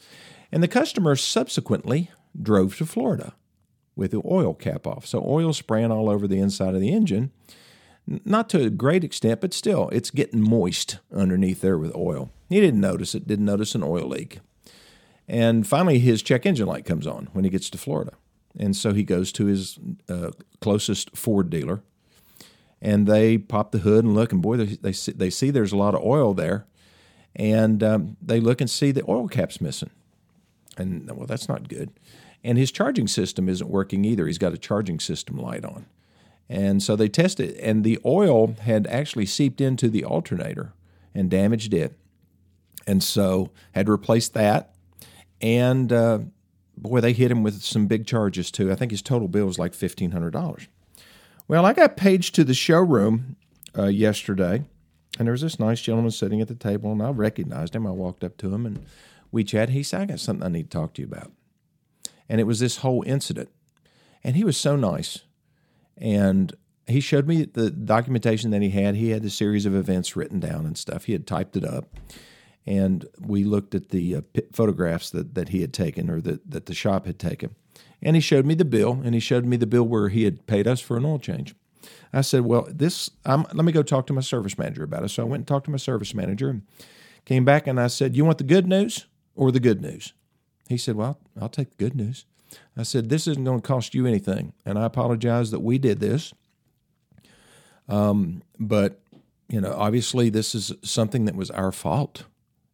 And 0.51 0.63
the 0.63 0.69
customer 0.69 1.17
subsequently 1.17 2.11
drove 2.41 2.77
to 2.77 2.87
Florida 2.87 3.35
with 3.95 4.11
the 4.11 4.23
oil 4.27 4.55
cap 4.55 4.87
off. 4.87 5.07
So 5.07 5.25
oil 5.27 5.53
spraying 5.53 5.93
all 5.93 6.11
over 6.11 6.27
the 6.27 6.39
inside 6.39 6.75
of 6.75 6.81
the 6.81 6.93
engine. 6.93 7.31
Not 8.07 8.49
to 8.51 8.63
a 8.63 8.71
great 8.71 9.05
extent, 9.05 9.41
but 9.41 9.55
still, 9.55 9.89
it's 9.91 10.11
getting 10.11 10.41
moist 10.41 10.99
underneath 11.15 11.61
there 11.61 11.79
with 11.79 11.95
oil. 11.95 12.31
He 12.49 12.61
didn't 12.61 12.81
notice 12.81 13.15
it, 13.15 13.27
didn't 13.27 13.45
notice 13.47 13.75
an 13.75 13.83
oil 13.83 14.09
leak. 14.09 14.41
And 15.29 15.67
finally, 15.67 15.99
his 16.01 16.23
check 16.23 16.45
engine 16.45 16.67
light 16.67 16.85
comes 16.85 17.07
on 17.07 17.29
when 17.33 17.45
he 17.45 17.51
gets 17.51 17.71
to 17.71 17.79
Florida. 17.79 18.13
And 18.59 18.77
so 18.77 18.93
he 18.93 19.05
goes 19.05 19.33
to 19.33 19.47
his 19.47 19.79
uh, 20.09 20.33
closest 20.61 21.17
Ford 21.17 21.49
dealer, 21.49 21.81
and 22.83 23.07
they 23.07 23.39
pop 23.39 23.71
the 23.71 23.79
hood 23.79 24.05
and 24.05 24.15
look, 24.15 24.33
and 24.33 24.43
boy, 24.43 24.57
they, 24.57 24.77
they, 24.77 24.93
see, 24.93 25.13
they 25.13 25.31
see 25.31 25.51
there's 25.51 25.73
a 25.73 25.77
lot 25.77 25.95
of 25.95 26.03
oil 26.03 26.35
there. 26.35 26.67
And 27.35 27.83
um, 27.83 28.17
they 28.21 28.41
look 28.41 28.61
and 28.61 28.69
see 28.69 28.91
the 28.91 29.05
oil 29.09 29.27
cap's 29.29 29.59
missing. 29.61 29.91
And 30.77 31.11
well, 31.11 31.27
that's 31.27 31.49
not 31.49 31.69
good. 31.69 31.91
and 32.45 32.59
his 32.59 32.73
charging 32.73 33.09
system 33.09 33.49
isn't 33.49 33.71
working 33.71 34.05
either. 34.05 34.27
He's 34.27 34.39
got 34.39 34.53
a 34.53 34.59
charging 34.59 34.99
system 35.01 35.37
light 35.37 35.65
on. 35.65 35.87
And 36.53 36.83
so 36.83 36.97
they 36.97 37.09
tested, 37.09 37.57
and 37.57 37.83
the 37.83 37.99
oil 38.05 38.55
had 38.61 38.87
actually 38.89 39.25
seeped 39.25 39.59
into 39.59 39.89
the 39.89 40.05
alternator 40.05 40.75
and 41.15 41.31
damaged 41.31 41.73
it. 41.73 41.97
And 42.87 43.03
so 43.03 43.53
had 43.75 43.89
replaced 43.89 44.35
that. 44.35 44.75
And 45.41 45.91
uh, 45.91 46.19
boy, 46.77 47.01
they 47.01 47.15
hit 47.15 47.31
him 47.31 47.43
with 47.43 47.63
some 47.63 47.87
big 47.87 48.07
charges 48.07 48.51
too. 48.51 48.71
I 48.71 48.75
think 48.75 48.91
his 48.91 49.01
total 49.01 49.29
bill 49.29 49.47
was 49.47 49.59
like 49.59 49.73
$1,500. 49.73 50.67
Well, 51.49 51.65
I 51.65 51.73
got 51.73 51.97
paged 51.97 52.35
to 52.35 52.45
the 52.45 52.53
showroom 52.53 53.37
uh, 53.77 53.87
yesterday, 53.87 54.63
and 55.19 55.27
there 55.27 55.33
was 55.33 55.41
this 55.41 55.59
nice 55.59 55.81
gentleman 55.81 56.11
sitting 56.11 56.43
at 56.43 56.49
the 56.49 56.55
table, 56.55 56.93
and 56.93 57.03
I 57.03 57.13
recognized 57.13 57.75
him. 57.75 57.87
I 57.87 57.93
walked 57.93 58.23
up 58.23 58.37
to 58.37 58.55
him 58.55 58.67
and 58.67 58.85
we 59.31 59.43
chatted. 59.43 59.71
He 59.75 59.83
said, 59.83 60.03
I 60.03 60.05
got 60.05 60.21
something 60.21 60.45
I 60.45 60.51
need 60.51 60.71
to 60.71 60.79
talk 60.79 60.93
to 60.95 61.01
you 61.01 61.09
about. 61.09 61.33
And 62.29 62.43
it 62.43 62.45
was 62.45 62.61
this 62.61 62.79
whole 62.79 63.03
incident. 63.07 63.49
And 64.23 64.37
he 64.37 64.45
was 64.45 64.59
so 64.59 64.77
nice. 64.77 65.21
And 65.97 66.55
he 66.87 67.01
showed 67.01 67.27
me 67.27 67.45
the 67.45 67.71
documentation 67.71 68.51
that 68.51 68.63
he 68.63 68.71
had. 68.71 68.97
He 68.97 69.11
had 69.11 69.23
the 69.23 69.31
series 69.31 69.67
of 69.67 69.75
events 69.75 70.17
written 70.17 70.41
down 70.41 70.67
and 70.67 70.77
stuff. 70.77 71.05
He 71.05 71.13
had 71.13 71.27
typed 71.27 71.57
it 71.57 71.65
up. 71.65 71.95
And 72.65 73.07
we 73.21 73.45
looked 73.45 73.75
at 73.75 73.89
the 73.89 74.17
uh, 74.17 74.21
photographs 74.53 75.11
that, 75.11 75.35
that 75.35 75.49
he 75.49 75.61
had 75.61 75.73
taken 75.73 76.09
or 76.09 76.21
that, 76.21 76.49
that 76.51 76.67
the 76.67 76.75
shop 76.75 77.07
had 77.07 77.19
taken. 77.19 77.57
And 78.01 78.17
he 78.17 78.21
showed 78.21 78.47
me 78.47 78.55
the 78.55 78.65
bill, 78.65 79.01
and 79.05 79.15
he 79.15 79.21
showed 79.21 79.45
me 79.45 79.57
the 79.57 79.67
bill 79.67 79.85
where 79.85 80.09
he 80.09 80.25
had 80.25 80.47
paid 80.47 80.67
us 80.67 80.81
for 80.81 80.97
an 80.97 81.05
oil 81.05 81.19
change. 81.19 81.55
I 82.13 82.21
said, 82.21 82.43
"Well, 82.43 82.67
this. 82.69 83.11
I'm, 83.25 83.47
let 83.55 83.65
me 83.65 83.73
go 83.73 83.83
talk 83.83 84.07
to 84.09 84.13
my 84.13 84.21
service 84.21 84.59
manager 84.59 84.83
about 84.83 85.05
it." 85.05 85.11
So 85.11 85.23
I 85.23 85.27
went 85.27 85.41
and 85.41 85.47
talked 85.47 85.67
to 85.67 85.71
my 85.71 85.79
service 85.79 86.15
manager, 86.15 86.51
and 86.51 86.63
came 87.25 87.45
back, 87.45 87.67
and 87.67 87.81
I 87.81 87.87
said, 87.87 88.17
"You 88.17 88.25
want 88.25 88.39
the 88.39 88.45
good 88.45 88.67
news 88.67 89.07
or 89.35 89.51
the 89.53 89.61
good 89.61 89.81
news?" 89.81 90.13
He 90.69 90.77
said, 90.77 90.97
"Well, 90.97 91.19
I'll 91.41 91.49
take 91.49 91.71
the 91.71 91.85
good 91.85 91.95
news." 91.95 92.27
I 92.77 92.83
said, 92.83 93.09
"This 93.09 93.27
isn't 93.27 93.45
going 93.45 93.61
to 93.61 93.67
cost 93.67 93.95
you 93.95 94.07
anything, 94.07 94.53
and 94.65 94.79
I 94.79 94.85
apologize 94.85 95.51
that 95.51 95.61
we 95.61 95.79
did 95.79 96.01
this. 96.01 96.33
Um, 97.89 98.43
but 98.59 99.01
you 99.49 99.61
know, 99.61 99.75
obviously, 99.77 100.31
this 100.31 100.55
is 100.55 100.73
something 100.83 101.25
that 101.27 101.37
was 101.37 101.51
our 101.51 101.73
fault, 101.73 102.25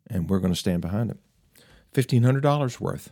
and 0.09 0.29
we're 0.29 0.39
going 0.39 0.53
to 0.53 0.59
stand 0.59 0.83
behind 0.83 1.11
it. 1.11 1.19
Fifteen 1.93 2.23
hundred 2.23 2.43
dollars 2.43 2.81
worth." 2.81 3.11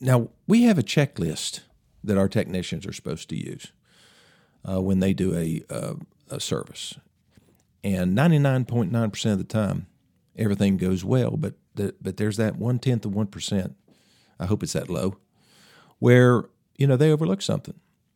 Now 0.00 0.28
we 0.46 0.62
have 0.62 0.78
a 0.78 0.82
checklist 0.82 1.60
that 2.04 2.18
our 2.18 2.28
technicians 2.28 2.86
are 2.86 2.92
supposed 2.92 3.28
to 3.30 3.36
use 3.36 3.72
uh, 4.68 4.80
when 4.80 5.00
they 5.00 5.12
do 5.12 5.34
a, 5.34 5.62
uh, 5.70 5.94
a 6.30 6.40
service. 6.40 6.94
And 7.84 8.16
99.9% 8.16 9.32
of 9.32 9.38
the 9.38 9.44
time, 9.44 9.86
everything 10.36 10.76
goes 10.76 11.04
well, 11.04 11.36
but, 11.36 11.54
the, 11.74 11.94
but 12.00 12.16
there's 12.16 12.36
that 12.36 12.56
one 12.56 12.78
tenth 12.78 13.04
of 13.04 13.12
1%, 13.12 13.74
I 14.38 14.46
hope 14.46 14.62
it's 14.62 14.72
that 14.72 14.90
low, 14.90 15.16
where, 15.98 16.44
you 16.76 16.86
know, 16.86 16.96
they 16.96 17.10
overlook 17.10 17.42
something. 17.42 17.74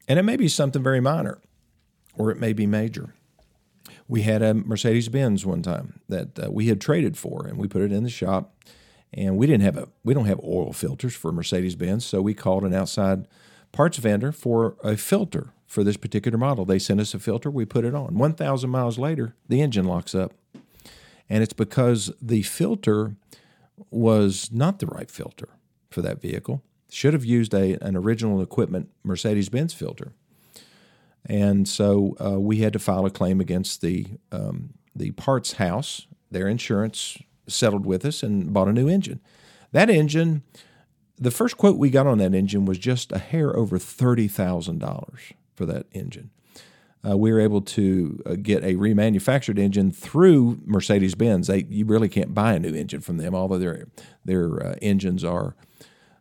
And 0.09 0.19
it 0.19 0.23
may 0.23 0.37
be 0.37 0.49
something 0.49 0.83
very 0.83 1.01
minor, 1.01 1.41
or 2.17 2.31
it 2.31 2.39
may 2.39 2.53
be 2.53 2.67
major. 2.67 3.15
We 4.09 4.23
had 4.23 4.43
a 4.43 4.55
Mercedes 4.55 5.09
Benz 5.09 5.47
one 5.47 5.63
time 5.63 6.01
that 6.09 6.39
uh, 6.39 6.51
we 6.51 6.67
had 6.67 6.81
traded 6.81 7.17
for, 7.17 7.47
and 7.47 7.57
we 7.57 7.69
put 7.69 7.83
it 7.83 7.93
in 7.93 8.03
the 8.03 8.11
shop. 8.11 8.55
And 9.15 9.37
we 9.37 9.47
didn't 9.47 9.65
have 9.65 9.77
a 9.77 9.89
we 10.05 10.15
don't 10.15 10.25
have 10.25 10.41
oil 10.43 10.73
filters 10.73 11.15
for 11.15 11.33
Mercedes 11.33 11.77
Benz, 11.77 12.05
so 12.05 12.23
we 12.23 12.33
called 12.33 12.65
an 12.65 12.73
outside 12.73 13.29
parts 13.71 13.99
vendor 13.99 14.33
for 14.33 14.77
a 14.83 14.97
filter 14.97 15.53
for 15.67 15.83
this 15.83 15.97
particular 15.97 16.39
model. 16.39 16.65
They 16.65 16.79
sent 16.79 17.01
us 17.01 17.15
a 17.15 17.19
filter, 17.19 17.51
we 17.51 17.65
put 17.65 17.85
it 17.85 17.95
on. 17.95 18.19
1,000 18.19 18.69
miles 18.69 18.99
later, 18.99 19.35
the 19.49 19.63
engine 19.63 19.87
locks 19.87 20.15
up. 20.15 20.33
And 21.29 21.43
it's 21.43 21.55
because 21.55 22.13
the 22.21 22.43
filter 22.43 23.17
was 23.91 24.51
not 24.53 24.81
the 24.81 24.87
right 24.87 25.11
filter 25.11 25.49
for 25.91 26.03
that 26.03 26.21
vehicle. 26.21 26.63
Should 26.93 27.15
have 27.15 27.25
used 27.25 27.55
a, 27.55 27.83
an 27.83 27.97
original 27.97 28.43
equipment 28.43 28.91
Mercedes 29.03 29.49
Benz 29.49 29.73
filter. 29.73 30.13
And 31.25 31.67
so 31.67 32.15
uh, 32.23 32.39
we 32.39 32.59
had 32.59 32.75
to 32.75 32.79
file 32.79 33.07
a 33.07 33.11
claim 33.11 33.41
against 33.41 33.81
the, 33.81 34.07
um, 34.31 34.75
the 34.95 35.13
parts 35.13 35.55
house. 35.55 36.07
Their 36.31 36.49
insurance 36.49 37.17
settled 37.47 37.87
with 37.87 38.05
us 38.05 38.23
and 38.23 38.53
bought 38.53 38.69
a 38.69 38.75
new 38.75 38.91
engine. 38.91 39.21
That 39.73 39.89
engine, 39.89 40.43
the 41.17 41.31
first 41.31 41.57
quote 41.57 41.79
we 41.79 41.89
got 41.89 42.07
on 42.07 42.19
that 42.19 42.35
engine 42.35 42.67
was 42.67 42.77
just 42.77 43.11
a 43.11 43.19
hair 43.19 43.57
over 43.57 43.79
$30,000 43.79 45.33
for 45.55 45.65
that 45.65 45.87
engine. 45.93 46.29
Uh, 47.09 47.17
we 47.17 47.33
were 47.33 47.41
able 47.41 47.63
to 47.63 48.23
uh, 48.27 48.35
get 48.35 48.63
a 48.63 48.75
remanufactured 48.75 49.59
engine 49.59 49.93
through 49.93 50.61
Mercedes 50.67 51.15
Benz. 51.15 51.49
You 51.49 51.87
really 51.87 52.11
can't 52.11 52.35
buy 52.35 52.53
a 52.53 52.59
new 52.59 52.75
engine 52.75 53.01
from 53.01 53.17
them, 53.17 53.35
although 53.35 53.59
their 53.59 53.89
their 54.25 54.65
uh, 54.65 54.75
engines 54.81 55.25
are 55.25 55.57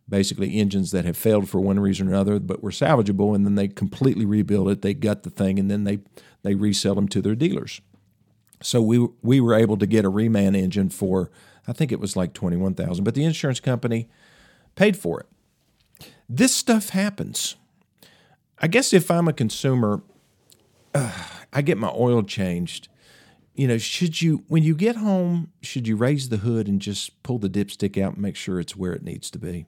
basically 0.08 0.58
engines 0.58 0.92
that 0.92 1.06
have 1.06 1.18
failed 1.18 1.50
for 1.50 1.62
one 1.62 1.80
reason 1.80 2.08
or 2.08 2.12
another, 2.12 2.40
but 2.40 2.62
were 2.62 2.72
salvageable, 2.72 3.36
and 3.36 3.46
then 3.46 3.56
they 3.56 3.68
completely 3.68 4.26
rebuild 4.26 4.70
it. 4.70 4.82
They 4.82 4.94
gut 4.94 5.24
the 5.24 5.30
thing, 5.30 5.60
and 5.60 5.70
then 5.70 5.84
they 5.84 6.00
they 6.44 6.56
resell 6.56 6.96
them 6.96 7.08
to 7.10 7.22
their 7.22 7.36
dealers. 7.36 7.82
So 8.62 8.82
we 8.82 9.08
we 9.22 9.40
were 9.40 9.54
able 9.54 9.78
to 9.78 9.88
get 9.88 10.06
a 10.06 10.12
reman 10.12 10.56
engine 10.56 10.90
for 10.90 11.32
I 11.68 11.74
think 11.74 11.92
it 11.92 12.00
was 12.00 12.16
like 12.16 12.34
twenty 12.34 12.58
one 12.58 12.74
thousand, 12.74 13.04
but 13.04 13.16
the 13.16 13.24
insurance 13.24 13.60
company 13.60 14.10
paid 14.76 14.98
for 14.98 15.20
it. 15.22 15.28
This 16.30 16.56
stuff 16.56 16.90
happens. 16.90 17.56
I 18.60 18.68
guess 18.68 18.94
if 18.94 19.10
I'm 19.10 19.28
a 19.28 19.34
consumer, 19.34 20.04
uh, 20.94 21.12
I 21.52 21.62
get 21.62 21.78
my 21.78 21.92
oil 21.96 22.24
changed. 22.24 22.88
You 23.54 23.68
know, 23.68 23.78
should 23.78 24.22
you, 24.22 24.46
when 24.48 24.64
you 24.64 24.76
get 24.76 24.96
home, 24.96 25.52
should 25.62 25.88
you 25.88 25.96
raise 25.96 26.30
the 26.30 26.38
hood 26.38 26.68
and 26.68 26.80
just 26.80 27.22
pull 27.22 27.38
the 27.38 27.50
dipstick 27.50 28.02
out 28.02 28.14
and 28.14 28.22
make 28.22 28.36
sure 28.36 28.60
it's 28.60 28.76
where 28.76 28.94
it 28.94 29.04
needs 29.04 29.30
to 29.32 29.40
be? 29.40 29.66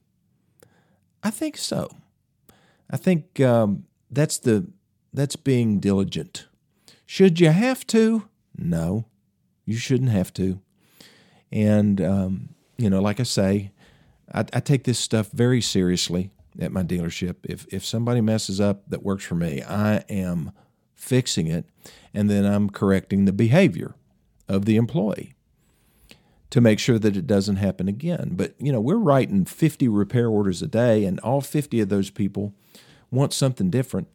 I 1.23 1.31
think 1.31 1.57
so. 1.57 1.89
I 2.89 2.97
think 2.97 3.39
um, 3.39 3.85
that's 4.11 4.37
the 4.37 4.67
that's 5.13 5.35
being 5.35 5.79
diligent. 5.79 6.47
Should 7.05 7.39
you 7.39 7.49
have 7.49 7.85
to? 7.87 8.27
No, 8.57 9.05
you 9.65 9.77
shouldn't 9.77 10.11
have 10.11 10.33
to. 10.33 10.59
And 11.51 12.01
um, 12.01 12.49
you 12.77 12.89
know, 12.89 13.01
like 13.01 13.19
I 13.19 13.23
say, 13.23 13.71
I, 14.33 14.41
I 14.53 14.59
take 14.59 14.83
this 14.83 14.99
stuff 14.99 15.29
very 15.31 15.61
seriously 15.61 16.31
at 16.59 16.71
my 16.71 16.83
dealership. 16.83 17.37
If 17.43 17.65
if 17.71 17.85
somebody 17.85 18.21
messes 18.21 18.59
up 18.59 18.89
that 18.89 19.03
works 19.03 19.23
for 19.23 19.35
me, 19.35 19.63
I 19.63 20.03
am 20.09 20.51
fixing 20.93 21.47
it 21.47 21.65
and 22.13 22.29
then 22.29 22.45
I'm 22.45 22.69
correcting 22.69 23.25
the 23.25 23.33
behavior 23.33 23.95
of 24.47 24.65
the 24.65 24.77
employee 24.77 25.33
to 26.53 26.61
make 26.61 26.77
sure 26.77 26.99
that 26.99 27.17
it 27.17 27.25
doesn't 27.25 27.55
happen 27.55 27.87
again. 27.87 28.33
But 28.33 28.53
you 28.59 28.71
know, 28.71 28.79
we're 28.79 28.97
writing 28.97 29.43
50 29.43 29.87
repair 29.87 30.27
orders 30.27 30.61
a 30.61 30.67
day 30.67 31.03
and 31.03 31.19
all 31.21 31.41
50 31.41 31.79
of 31.79 31.89
those 31.89 32.11
people 32.11 32.53
want 33.09 33.33
something 33.33 33.71
different. 33.71 34.07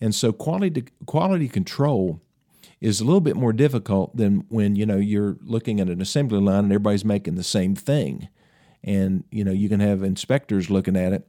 And 0.00 0.14
so 0.14 0.32
quality 0.32 0.84
quality 1.04 1.46
control 1.46 2.22
is 2.80 3.02
a 3.02 3.04
little 3.04 3.20
bit 3.20 3.36
more 3.36 3.52
difficult 3.52 4.16
than 4.16 4.46
when 4.48 4.76
you 4.76 4.86
know 4.86 4.96
you're 4.96 5.36
looking 5.42 5.78
at 5.78 5.90
an 5.90 6.00
assembly 6.00 6.40
line 6.40 6.64
and 6.64 6.72
everybody's 6.72 7.04
making 7.04 7.34
the 7.34 7.44
same 7.44 7.74
thing. 7.74 8.30
And 8.82 9.24
you 9.30 9.44
know, 9.44 9.52
you 9.52 9.68
can 9.68 9.80
have 9.80 10.02
inspectors 10.02 10.70
looking 10.70 10.96
at 10.96 11.12
it 11.12 11.28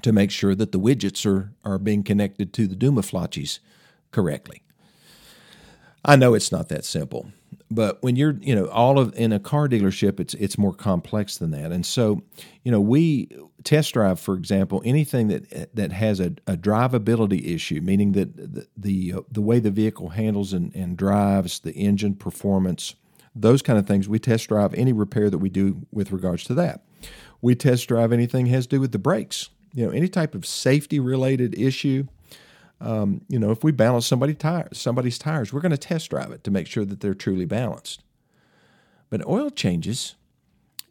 to 0.00 0.10
make 0.10 0.30
sure 0.30 0.54
that 0.54 0.72
the 0.72 0.80
widgets 0.80 1.26
are, 1.26 1.52
are 1.66 1.78
being 1.78 2.02
connected 2.02 2.54
to 2.54 2.66
the 2.66 2.76
Duma 2.76 3.02
flotches 3.02 3.60
correctly. 4.10 4.62
I 6.02 6.16
know 6.16 6.32
it's 6.32 6.50
not 6.50 6.70
that 6.70 6.86
simple, 6.86 7.30
but 7.70 8.02
when 8.02 8.16
you're, 8.16 8.36
you 8.40 8.54
know, 8.54 8.66
all 8.66 8.98
of 8.98 9.14
in 9.14 9.32
a 9.32 9.40
car 9.40 9.68
dealership, 9.68 10.20
it's 10.20 10.34
it's 10.34 10.56
more 10.56 10.72
complex 10.72 11.38
than 11.38 11.50
that. 11.50 11.72
And 11.72 11.84
so, 11.84 12.22
you 12.62 12.70
know, 12.70 12.80
we 12.80 13.28
test 13.64 13.94
drive, 13.94 14.20
for 14.20 14.34
example, 14.34 14.82
anything 14.84 15.28
that 15.28 15.74
that 15.74 15.92
has 15.92 16.20
a, 16.20 16.34
a 16.46 16.56
drivability 16.56 17.54
issue, 17.54 17.80
meaning 17.80 18.12
that 18.12 18.36
the 18.36 18.66
the, 18.76 19.12
uh, 19.14 19.20
the 19.30 19.42
way 19.42 19.58
the 19.58 19.70
vehicle 19.70 20.10
handles 20.10 20.52
and, 20.52 20.74
and 20.74 20.96
drives, 20.96 21.60
the 21.60 21.72
engine 21.72 22.14
performance, 22.14 22.94
those 23.34 23.62
kind 23.62 23.78
of 23.78 23.86
things. 23.86 24.08
We 24.08 24.18
test 24.18 24.48
drive 24.48 24.72
any 24.74 24.92
repair 24.92 25.30
that 25.30 25.38
we 25.38 25.48
do 25.48 25.86
with 25.90 26.12
regards 26.12 26.44
to 26.44 26.54
that. 26.54 26.84
We 27.40 27.54
test 27.54 27.88
drive 27.88 28.12
anything 28.12 28.46
has 28.46 28.66
to 28.66 28.76
do 28.76 28.80
with 28.80 28.92
the 28.92 28.98
brakes 28.98 29.50
you 29.76 29.84
know, 29.84 29.92
any 29.92 30.08
type 30.08 30.34
of 30.34 30.46
safety 30.46 30.98
related 30.98 31.56
issue. 31.56 32.06
Um, 32.80 33.22
you 33.28 33.38
know, 33.38 33.50
if 33.50 33.64
we 33.64 33.72
balance 33.72 34.06
somebody 34.06 34.34
tire, 34.34 34.68
somebody's 34.72 35.18
tires, 35.18 35.52
we're 35.52 35.60
going 35.60 35.70
to 35.70 35.78
test 35.78 36.10
drive 36.10 36.30
it 36.30 36.44
to 36.44 36.50
make 36.50 36.66
sure 36.66 36.84
that 36.84 37.00
they're 37.00 37.14
truly 37.14 37.46
balanced. 37.46 38.02
But 39.08 39.26
oil 39.26 39.50
changes, 39.50 40.16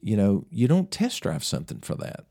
you 0.02 0.18
know, 0.18 0.46
you 0.50 0.68
don't 0.68 0.90
test 0.90 1.22
drive 1.22 1.44
something 1.44 1.80
for 1.80 1.96
that. 1.96 2.26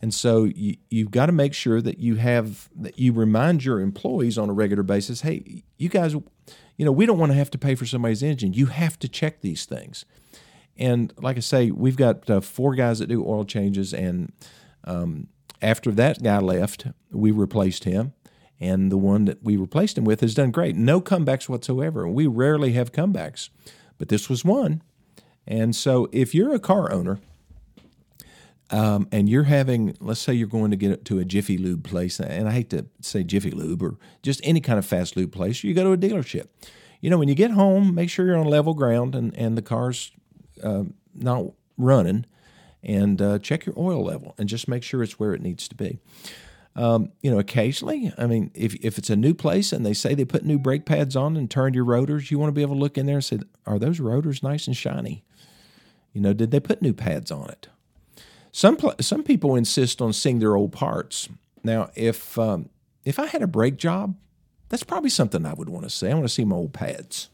And 0.00 0.12
so 0.12 0.44
you, 0.44 0.76
you've 0.90 1.12
got 1.12 1.26
to 1.26 1.32
make 1.32 1.54
sure 1.54 1.80
that 1.80 1.98
you 1.98 2.16
have 2.16 2.68
that 2.74 2.98
you 2.98 3.12
remind 3.12 3.64
your 3.64 3.78
employees 3.78 4.36
on 4.36 4.50
a 4.50 4.52
regular 4.52 4.82
basis, 4.82 5.20
hey, 5.20 5.62
you 5.78 5.88
guys, 5.88 6.14
you 6.14 6.84
know, 6.84 6.90
we 6.90 7.06
don't 7.06 7.18
want 7.18 7.30
to 7.30 7.38
have 7.38 7.50
to 7.52 7.58
pay 7.58 7.76
for 7.76 7.86
somebody's 7.86 8.22
engine. 8.22 8.52
You 8.52 8.66
have 8.66 8.98
to 8.98 9.08
check 9.08 9.42
these 9.42 9.64
things. 9.64 10.04
And 10.76 11.12
like 11.18 11.36
I 11.36 11.40
say, 11.40 11.70
we've 11.70 11.96
got 11.96 12.28
uh, 12.28 12.40
four 12.40 12.74
guys 12.74 12.98
that 12.98 13.06
do 13.06 13.24
oil 13.24 13.44
changes, 13.44 13.92
and 13.92 14.32
um, 14.84 15.28
after 15.60 15.92
that 15.92 16.22
guy 16.22 16.38
left, 16.38 16.86
we 17.10 17.30
replaced 17.30 17.84
him. 17.84 18.14
And 18.62 18.92
the 18.92 18.96
one 18.96 19.24
that 19.24 19.42
we 19.42 19.56
replaced 19.56 19.98
him 19.98 20.04
with 20.04 20.20
has 20.20 20.34
done 20.34 20.52
great. 20.52 20.76
No 20.76 21.00
comebacks 21.00 21.48
whatsoever. 21.48 22.06
We 22.06 22.28
rarely 22.28 22.74
have 22.74 22.92
comebacks, 22.92 23.48
but 23.98 24.08
this 24.08 24.30
was 24.30 24.44
one. 24.44 24.82
And 25.48 25.74
so 25.74 26.08
if 26.12 26.32
you're 26.32 26.54
a 26.54 26.60
car 26.60 26.92
owner, 26.92 27.18
um, 28.70 29.08
and 29.10 29.28
you're 29.28 29.42
having, 29.42 29.96
let's 30.00 30.20
say 30.20 30.32
you're 30.32 30.46
going 30.46 30.70
to 30.70 30.76
get 30.76 31.04
to 31.06 31.18
a 31.18 31.24
Jiffy 31.24 31.58
Lube 31.58 31.82
place, 31.82 32.20
and 32.20 32.48
I 32.48 32.52
hate 32.52 32.70
to 32.70 32.86
say 33.00 33.24
Jiffy 33.24 33.50
Lube 33.50 33.82
or 33.82 33.98
just 34.22 34.40
any 34.44 34.60
kind 34.60 34.78
of 34.78 34.86
fast 34.86 35.16
lube 35.16 35.32
place, 35.32 35.64
you 35.64 35.74
go 35.74 35.82
to 35.82 35.92
a 35.92 35.98
dealership. 35.98 36.46
You 37.00 37.10
know, 37.10 37.18
when 37.18 37.28
you 37.28 37.34
get 37.34 37.50
home, 37.50 37.92
make 37.96 38.10
sure 38.10 38.26
you're 38.26 38.36
on 38.36 38.46
level 38.46 38.74
ground 38.74 39.16
and, 39.16 39.36
and 39.36 39.58
the 39.58 39.62
car's 39.62 40.12
uh, 40.62 40.84
not 41.14 41.46
running, 41.76 42.26
and 42.84 43.20
uh, 43.20 43.40
check 43.40 43.66
your 43.66 43.74
oil 43.76 44.04
level 44.04 44.36
and 44.38 44.48
just 44.48 44.68
make 44.68 44.84
sure 44.84 45.02
it's 45.02 45.18
where 45.18 45.34
it 45.34 45.42
needs 45.42 45.66
to 45.66 45.74
be. 45.74 45.98
Um, 46.74 47.12
you 47.20 47.30
know, 47.30 47.38
occasionally, 47.38 48.12
I 48.16 48.26
mean, 48.26 48.50
if, 48.54 48.74
if 48.76 48.96
it's 48.96 49.10
a 49.10 49.16
new 49.16 49.34
place 49.34 49.72
and 49.72 49.84
they 49.84 49.92
say 49.92 50.14
they 50.14 50.24
put 50.24 50.44
new 50.44 50.58
brake 50.58 50.86
pads 50.86 51.14
on 51.14 51.36
and 51.36 51.50
turned 51.50 51.74
your 51.74 51.84
rotors, 51.84 52.30
you 52.30 52.38
want 52.38 52.48
to 52.48 52.54
be 52.54 52.62
able 52.62 52.76
to 52.76 52.80
look 52.80 52.96
in 52.96 53.04
there 53.04 53.16
and 53.16 53.24
say, 53.24 53.40
are 53.66 53.78
those 53.78 54.00
rotors 54.00 54.42
nice 54.42 54.66
and 54.66 54.76
shiny? 54.76 55.22
You 56.14 56.22
know, 56.22 56.32
did 56.32 56.50
they 56.50 56.60
put 56.60 56.80
new 56.80 56.94
pads 56.94 57.30
on 57.30 57.50
it? 57.50 57.68
Some 58.52 58.78
some 59.00 59.22
people 59.22 59.56
insist 59.56 60.02
on 60.02 60.12
seeing 60.12 60.38
their 60.38 60.56
old 60.56 60.72
parts. 60.72 61.28
Now, 61.64 61.90
if 61.94 62.38
um, 62.38 62.68
if 63.04 63.18
I 63.18 63.26
had 63.26 63.42
a 63.42 63.46
brake 63.46 63.76
job, 63.76 64.14
that's 64.68 64.84
probably 64.84 65.10
something 65.10 65.46
I 65.46 65.54
would 65.54 65.68
want 65.68 65.84
to 65.84 65.90
see. 65.90 66.08
I 66.08 66.14
want 66.14 66.24
to 66.24 66.28
see 66.28 66.44
my 66.44 66.56
old 66.56 66.72
pads, 66.72 67.28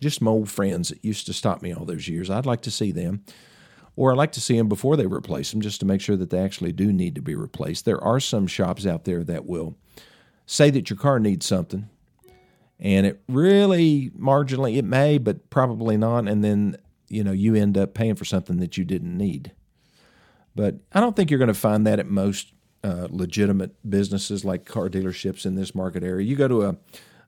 just 0.00 0.20
my 0.20 0.30
old 0.30 0.50
friends 0.50 0.88
that 0.88 1.04
used 1.04 1.26
to 1.26 1.32
stop 1.32 1.62
me 1.62 1.72
all 1.72 1.84
those 1.84 2.08
years. 2.08 2.28
I'd 2.28 2.46
like 2.46 2.60
to 2.62 2.70
see 2.70 2.90
them, 2.92 3.24
or 3.98 4.12
I'd 4.12 4.16
like 4.16 4.30
to 4.32 4.40
see 4.40 4.56
them 4.56 4.68
before 4.68 4.96
they 4.96 5.06
replace 5.06 5.50
them, 5.50 5.60
just 5.60 5.80
to 5.80 5.86
make 5.86 6.00
sure 6.00 6.16
that 6.16 6.30
they 6.30 6.38
actually 6.38 6.70
do 6.70 6.92
need 6.92 7.16
to 7.16 7.20
be 7.20 7.34
replaced. 7.34 7.84
There 7.84 8.02
are 8.02 8.20
some 8.20 8.46
shops 8.46 8.86
out 8.86 9.04
there 9.04 9.24
that 9.24 9.44
will 9.44 9.76
say 10.46 10.70
that 10.70 10.88
your 10.88 10.96
car 10.96 11.18
needs 11.18 11.44
something, 11.44 11.90
and 12.78 13.06
it 13.06 13.20
really 13.28 14.12
marginally 14.16 14.76
it 14.76 14.84
may, 14.84 15.18
but 15.18 15.50
probably 15.50 15.96
not, 15.96 16.28
and 16.28 16.44
then 16.44 16.76
you 17.08 17.24
know 17.24 17.32
you 17.32 17.56
end 17.56 17.76
up 17.76 17.92
paying 17.92 18.14
for 18.14 18.24
something 18.24 18.58
that 18.58 18.78
you 18.78 18.84
didn't 18.84 19.18
need. 19.18 19.50
But 20.54 20.76
I 20.92 21.00
don't 21.00 21.16
think 21.16 21.28
you're 21.28 21.38
going 21.38 21.48
to 21.48 21.54
find 21.54 21.84
that 21.88 21.98
at 21.98 22.08
most 22.08 22.52
uh, 22.84 23.08
legitimate 23.10 23.74
businesses 23.90 24.44
like 24.44 24.64
car 24.64 24.88
dealerships 24.88 25.44
in 25.44 25.56
this 25.56 25.74
market 25.74 26.04
area. 26.04 26.24
You 26.24 26.36
go 26.36 26.46
to 26.46 26.62
a 26.62 26.76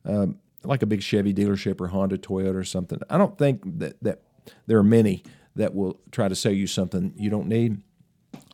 uh, 0.08 0.26
like 0.62 0.82
a 0.82 0.86
big 0.86 1.02
Chevy 1.02 1.34
dealership 1.34 1.80
or 1.80 1.88
Honda, 1.88 2.16
Toyota, 2.16 2.54
or 2.54 2.64
something. 2.64 3.00
I 3.10 3.18
don't 3.18 3.36
think 3.36 3.80
that 3.80 4.00
that 4.04 4.20
there 4.68 4.78
are 4.78 4.84
many 4.84 5.24
that 5.56 5.74
will 5.74 6.00
try 6.10 6.28
to 6.28 6.36
sell 6.36 6.52
you 6.52 6.66
something 6.66 7.12
you 7.16 7.30
don't 7.30 7.48
need. 7.48 7.82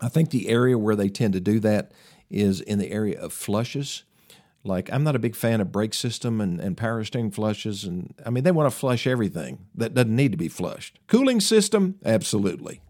I 0.00 0.08
think 0.08 0.30
the 0.30 0.48
area 0.48 0.78
where 0.78 0.96
they 0.96 1.08
tend 1.08 1.34
to 1.34 1.40
do 1.40 1.60
that 1.60 1.92
is 2.30 2.60
in 2.60 2.78
the 2.78 2.90
area 2.90 3.20
of 3.20 3.32
flushes. 3.32 4.04
Like 4.64 4.92
I'm 4.92 5.04
not 5.04 5.16
a 5.16 5.20
big 5.20 5.36
fan 5.36 5.60
of 5.60 5.70
brake 5.70 5.94
system 5.94 6.40
and, 6.40 6.60
and 6.60 6.76
power 6.76 7.04
steering 7.04 7.30
flushes, 7.30 7.84
and 7.84 8.14
I 8.24 8.30
mean 8.30 8.42
they 8.44 8.50
want 8.50 8.70
to 8.70 8.76
flush 8.76 9.06
everything 9.06 9.66
that 9.74 9.94
doesn't 9.94 10.14
need 10.14 10.32
to 10.32 10.38
be 10.38 10.48
flushed. 10.48 10.98
Cooling 11.06 11.40
system, 11.40 11.96
absolutely. 12.04 12.80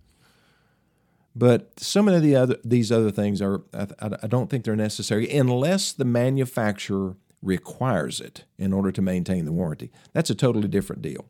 But 1.35 1.79
some 1.79 2.09
of 2.09 2.23
the 2.23 2.35
other 2.35 2.57
these 2.65 2.91
other 2.91 3.11
things 3.11 3.43
are 3.43 3.63
I, 3.75 3.89
I 4.23 4.27
don't 4.27 4.49
think 4.49 4.65
they're 4.65 4.75
necessary 4.75 5.31
unless 5.31 5.93
the 5.93 6.07
manufacturer 6.07 7.17
requires 7.43 8.21
it 8.21 8.45
in 8.59 8.73
order 8.73 8.91
to 8.91 9.03
maintain 9.03 9.45
the 9.45 9.53
warranty. 9.53 9.91
That's 10.15 10.31
a 10.31 10.35
totally 10.35 10.69
different 10.69 11.03
deal. 11.03 11.27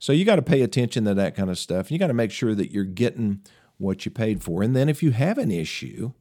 So 0.00 0.12
you 0.12 0.24
got 0.24 0.36
to 0.36 0.42
pay 0.42 0.62
attention 0.62 1.04
to 1.04 1.14
that 1.14 1.36
kind 1.36 1.48
of 1.48 1.58
stuff. 1.58 1.92
You 1.92 1.98
got 1.98 2.08
to 2.08 2.14
make 2.14 2.32
sure 2.32 2.56
that 2.56 2.72
you're 2.72 2.82
getting 2.82 3.42
what 3.78 4.04
you 4.04 4.10
paid 4.10 4.42
for. 4.42 4.62
And 4.62 4.74
then 4.74 4.88
if 4.88 5.02
you 5.02 5.12
have 5.12 5.38
an 5.38 5.52
issue, 5.52 6.12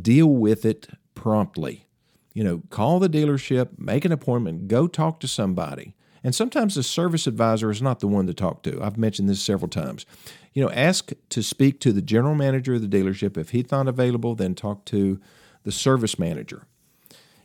deal 0.00 0.28
with 0.28 0.64
it 0.64 0.88
promptly. 1.14 1.86
You 2.32 2.44
know, 2.44 2.62
call 2.70 2.98
the 2.98 3.08
dealership, 3.08 3.78
make 3.78 4.06
an 4.06 4.12
appointment, 4.12 4.68
go 4.68 4.86
talk 4.86 5.20
to 5.20 5.28
somebody. 5.28 5.94
And 6.22 6.34
sometimes 6.34 6.74
the 6.74 6.82
service 6.82 7.26
advisor 7.26 7.70
is 7.70 7.82
not 7.82 8.00
the 8.00 8.06
one 8.06 8.26
to 8.26 8.34
talk 8.34 8.62
to. 8.62 8.82
I've 8.82 8.96
mentioned 8.96 9.28
this 9.28 9.42
several 9.42 9.68
times 9.68 10.06
you 10.52 10.62
know, 10.62 10.70
ask 10.70 11.12
to 11.28 11.42
speak 11.42 11.80
to 11.80 11.92
the 11.92 12.02
general 12.02 12.34
manager 12.34 12.74
of 12.74 12.88
the 12.88 12.88
dealership. 12.88 13.36
If 13.36 13.50
he's 13.50 13.70
not 13.70 13.88
available, 13.88 14.34
then 14.34 14.54
talk 14.54 14.84
to 14.86 15.20
the 15.62 15.72
service 15.72 16.18
manager. 16.18 16.66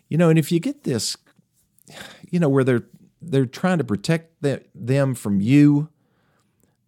You 0.09 0.17
know, 0.17 0.29
and 0.29 0.39
if 0.39 0.51
you 0.51 0.59
get 0.59 0.83
this, 0.83 1.15
you 2.29 2.39
know, 2.39 2.49
where 2.49 2.63
they're 2.63 2.85
they're 3.21 3.45
trying 3.45 3.77
to 3.77 3.83
protect 3.83 4.41
the, 4.41 4.63
them 4.73 5.15
from 5.15 5.41
you, 5.41 5.89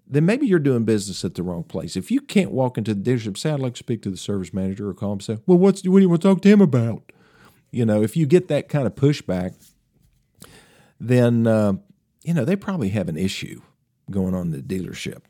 then 0.05 0.25
maybe 0.25 0.47
you're 0.47 0.59
doing 0.59 0.85
business 0.85 1.25
at 1.25 1.35
the 1.35 1.43
wrong 1.43 1.63
place. 1.63 1.95
If 1.95 2.11
you 2.11 2.21
can't 2.21 2.51
walk 2.51 2.77
into 2.77 2.93
the 2.93 3.01
dealership, 3.01 3.37
say, 3.37 3.51
I'd 3.51 3.59
like 3.59 3.73
to 3.73 3.79
speak 3.79 4.01
to 4.03 4.09
the 4.09 4.17
service 4.17 4.53
manager 4.53 4.89
or 4.89 4.93
call 4.93 5.13
him, 5.13 5.19
say, 5.19 5.37
well, 5.45 5.57
what's 5.57 5.83
what 5.87 5.97
do 5.97 6.01
you 6.01 6.09
want 6.09 6.21
to 6.21 6.27
talk 6.27 6.41
to 6.41 6.49
him 6.49 6.61
about? 6.61 7.11
You 7.71 7.85
know, 7.85 8.01
if 8.01 8.15
you 8.15 8.25
get 8.25 8.47
that 8.47 8.69
kind 8.69 8.87
of 8.87 8.95
pushback, 8.95 9.55
then 10.99 11.45
uh, 11.45 11.73
you 12.23 12.33
know 12.33 12.45
they 12.45 12.55
probably 12.55 12.89
have 12.89 13.09
an 13.09 13.17
issue 13.17 13.61
going 14.09 14.33
on 14.33 14.47
in 14.47 14.51
the 14.51 14.59
dealership 14.59 15.23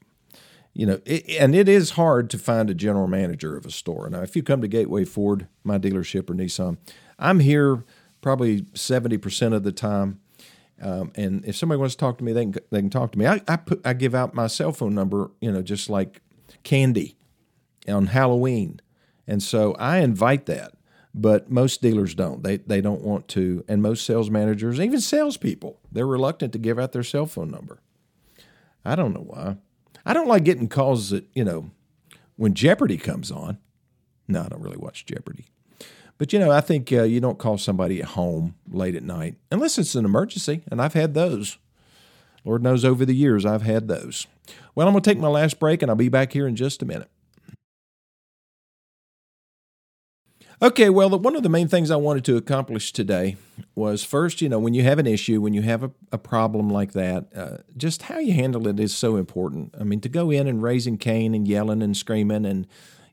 you 0.77 0.85
know, 0.85 1.01
it, 1.05 1.27
and 1.39 1.55
it 1.55 1.67
is 1.67 1.91
hard 1.91 2.29
to 2.29 2.37
find 2.37 2.69
a 2.69 2.75
general 2.75 3.07
manager 3.07 3.57
of 3.57 3.65
a 3.65 3.71
store. 3.71 4.11
Now, 4.11 4.21
if 4.21 4.35
you 4.35 4.43
come 4.43 4.61
to 4.61 4.67
Gateway 4.67 5.05
Ford, 5.05 5.47
my 5.63 5.79
dealership 5.79 6.29
or 6.29 6.35
Nissan, 6.35 6.77
I'm 7.17 7.39
here 7.39 7.83
probably 8.21 8.61
70% 8.61 9.53
of 9.53 9.63
the 9.63 9.71
time. 9.71 10.19
Um, 10.81 11.11
and 11.15 11.43
if 11.45 11.55
somebody 11.55 11.79
wants 11.79 11.95
to 11.95 11.99
talk 11.99 12.17
to 12.19 12.23
me, 12.23 12.33
they 12.33 12.45
can, 12.45 12.55
they 12.71 12.79
can 12.79 12.89
talk 12.89 13.11
to 13.13 13.19
me. 13.19 13.25
I, 13.25 13.41
I, 13.47 13.55
put, 13.55 13.81
I 13.85 13.93
give 13.93 14.13
out 14.13 14.33
my 14.33 14.47
cell 14.47 14.71
phone 14.71 14.93
number, 14.93 15.31
you 15.41 15.51
know, 15.51 15.61
just 15.61 15.89
like 15.89 16.21
candy 16.63 17.17
on 17.87 18.07
Halloween. 18.07 18.79
And 19.27 19.41
so 19.41 19.73
I 19.73 19.97
invite 19.97 20.45
that, 20.45 20.73
but 21.13 21.49
most 21.49 21.81
dealers 21.81 22.13
don't. 22.13 22.43
They, 22.43 22.57
they 22.57 22.81
don't 22.81 23.01
want 23.01 23.27
to. 23.29 23.63
And 23.67 23.81
most 23.81 24.05
sales 24.05 24.29
managers, 24.29 24.79
even 24.79 25.01
salespeople, 25.01 25.79
they're 25.91 26.05
reluctant 26.05 26.53
to 26.53 26.59
give 26.59 26.77
out 26.77 26.91
their 26.91 27.03
cell 27.03 27.25
phone 27.25 27.49
number. 27.49 27.79
I 28.85 28.95
don't 28.95 29.13
know 29.13 29.25
why. 29.25 29.57
I 30.05 30.13
don't 30.13 30.27
like 30.27 30.43
getting 30.43 30.69
calls 30.69 31.09
that, 31.09 31.25
you 31.33 31.43
know, 31.43 31.71
when 32.35 32.53
Jeopardy 32.53 32.97
comes 32.97 33.31
on. 33.31 33.57
No, 34.27 34.43
I 34.43 34.47
don't 34.47 34.61
really 34.61 34.77
watch 34.77 35.05
Jeopardy. 35.05 35.47
But, 36.17 36.33
you 36.33 36.39
know, 36.39 36.51
I 36.51 36.61
think 36.61 36.91
uh, 36.91 37.03
you 37.03 37.19
don't 37.19 37.37
call 37.37 37.57
somebody 37.57 38.01
at 38.01 38.09
home 38.09 38.55
late 38.69 38.95
at 38.95 39.03
night 39.03 39.35
unless 39.51 39.77
it's 39.77 39.95
an 39.95 40.05
emergency, 40.05 40.63
and 40.71 40.81
I've 40.81 40.93
had 40.93 41.13
those. 41.13 41.57
Lord 42.43 42.63
knows 42.63 42.83
over 42.83 43.05
the 43.05 43.15
years 43.15 43.45
I've 43.45 43.61
had 43.61 43.87
those. 43.87 44.25
Well, 44.73 44.87
I'm 44.87 44.93
going 44.93 45.03
to 45.03 45.09
take 45.09 45.19
my 45.19 45.27
last 45.27 45.59
break, 45.59 45.81
and 45.81 45.91
I'll 45.91 45.97
be 45.97 46.09
back 46.09 46.33
here 46.33 46.47
in 46.47 46.55
just 46.55 46.81
a 46.81 46.85
minute. 46.85 47.09
Okay, 50.59 50.89
well, 50.89 51.07
one 51.19 51.35
of 51.35 51.43
the 51.43 51.49
main 51.49 51.67
things 51.67 51.91
I 51.91 51.97
wanted 51.97 52.25
to 52.25 52.35
accomplish 52.35 52.91
today 52.91 53.37
was 53.75 54.03
first, 54.03 54.41
you 54.41 54.49
know, 54.49 54.57
when 54.57 54.73
you 54.73 54.81
have 54.81 54.97
an 54.97 55.05
issue, 55.05 55.39
when 55.39 55.53
you 55.53 55.61
have 55.61 55.83
a, 55.83 55.91
a 56.11 56.17
problem 56.17 56.67
like 56.67 56.93
that, 56.93 57.27
uh, 57.35 57.57
just 57.75 58.03
how 58.03 58.17
you 58.17 58.33
handle 58.33 58.67
it 58.67 58.79
is 58.79 58.97
so 58.97 59.17
important. 59.17 59.75
I 59.79 59.83
mean, 59.83 60.01
to 60.01 60.09
go 60.09 60.31
in 60.31 60.47
and 60.47 60.63
raising 60.63 60.97
Cain 60.97 61.35
and 61.35 61.47
yelling 61.47 61.83
and 61.83 61.95
screaming 61.95 62.43
and, 62.43 62.65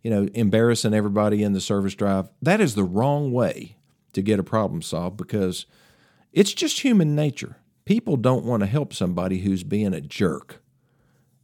you 0.05 0.11
know, 0.11 0.29
embarrassing 0.35 0.95
everybody 0.95 1.43
in 1.43 1.55
the 1.55 1.61
service 1.61 1.95
drive, 1.95 2.29
that 2.41 2.61
is 2.61 2.77
the 2.77 2.85
wrong 2.85 3.33
way 3.33 3.77
to 4.13 4.23
get 4.23 4.39
a 4.39 4.45
problem 4.45 4.83
solved 4.83 5.17
because 5.17 5.67
it's 6.33 6.53
just 6.53 6.83
human 6.83 7.17
nature. 7.17 7.57
People 7.85 8.17
don't 8.17 8.45
want 8.45 8.61
to 8.61 8.67
help 8.67 8.93
somebody 8.93 9.39
who's 9.39 9.65
being 9.65 9.93
a 9.93 10.01
jerk. 10.01 10.63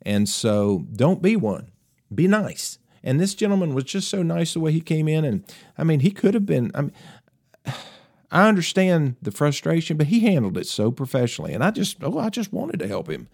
And 0.02 0.28
so 0.28 0.86
don't 0.94 1.22
be 1.22 1.36
one, 1.36 1.72
be 2.14 2.28
nice. 2.28 2.78
And 3.02 3.18
this 3.18 3.34
gentleman 3.34 3.74
was 3.74 3.84
just 3.84 4.08
so 4.08 4.22
nice 4.22 4.52
the 4.52 4.60
way 4.60 4.72
he 4.72 4.80
came 4.80 5.08
in. 5.08 5.24
And 5.24 5.44
I 5.76 5.84
mean, 5.84 6.00
he 6.00 6.10
could 6.10 6.34
have 6.34 6.46
been, 6.46 6.70
I 6.74 6.82
mean, 6.82 6.92
I 8.30 8.46
understand 8.46 9.16
the 9.20 9.30
frustration, 9.30 9.96
but 9.96 10.08
he 10.08 10.20
handled 10.20 10.56
it 10.56 10.66
so 10.66 10.90
professionally. 10.90 11.52
And 11.52 11.64
I 11.64 11.70
just, 11.70 11.96
oh, 12.02 12.18
I 12.18 12.28
just 12.28 12.52
wanted 12.52 12.78
to 12.80 12.88
help 12.88 13.08
him, 13.08 13.28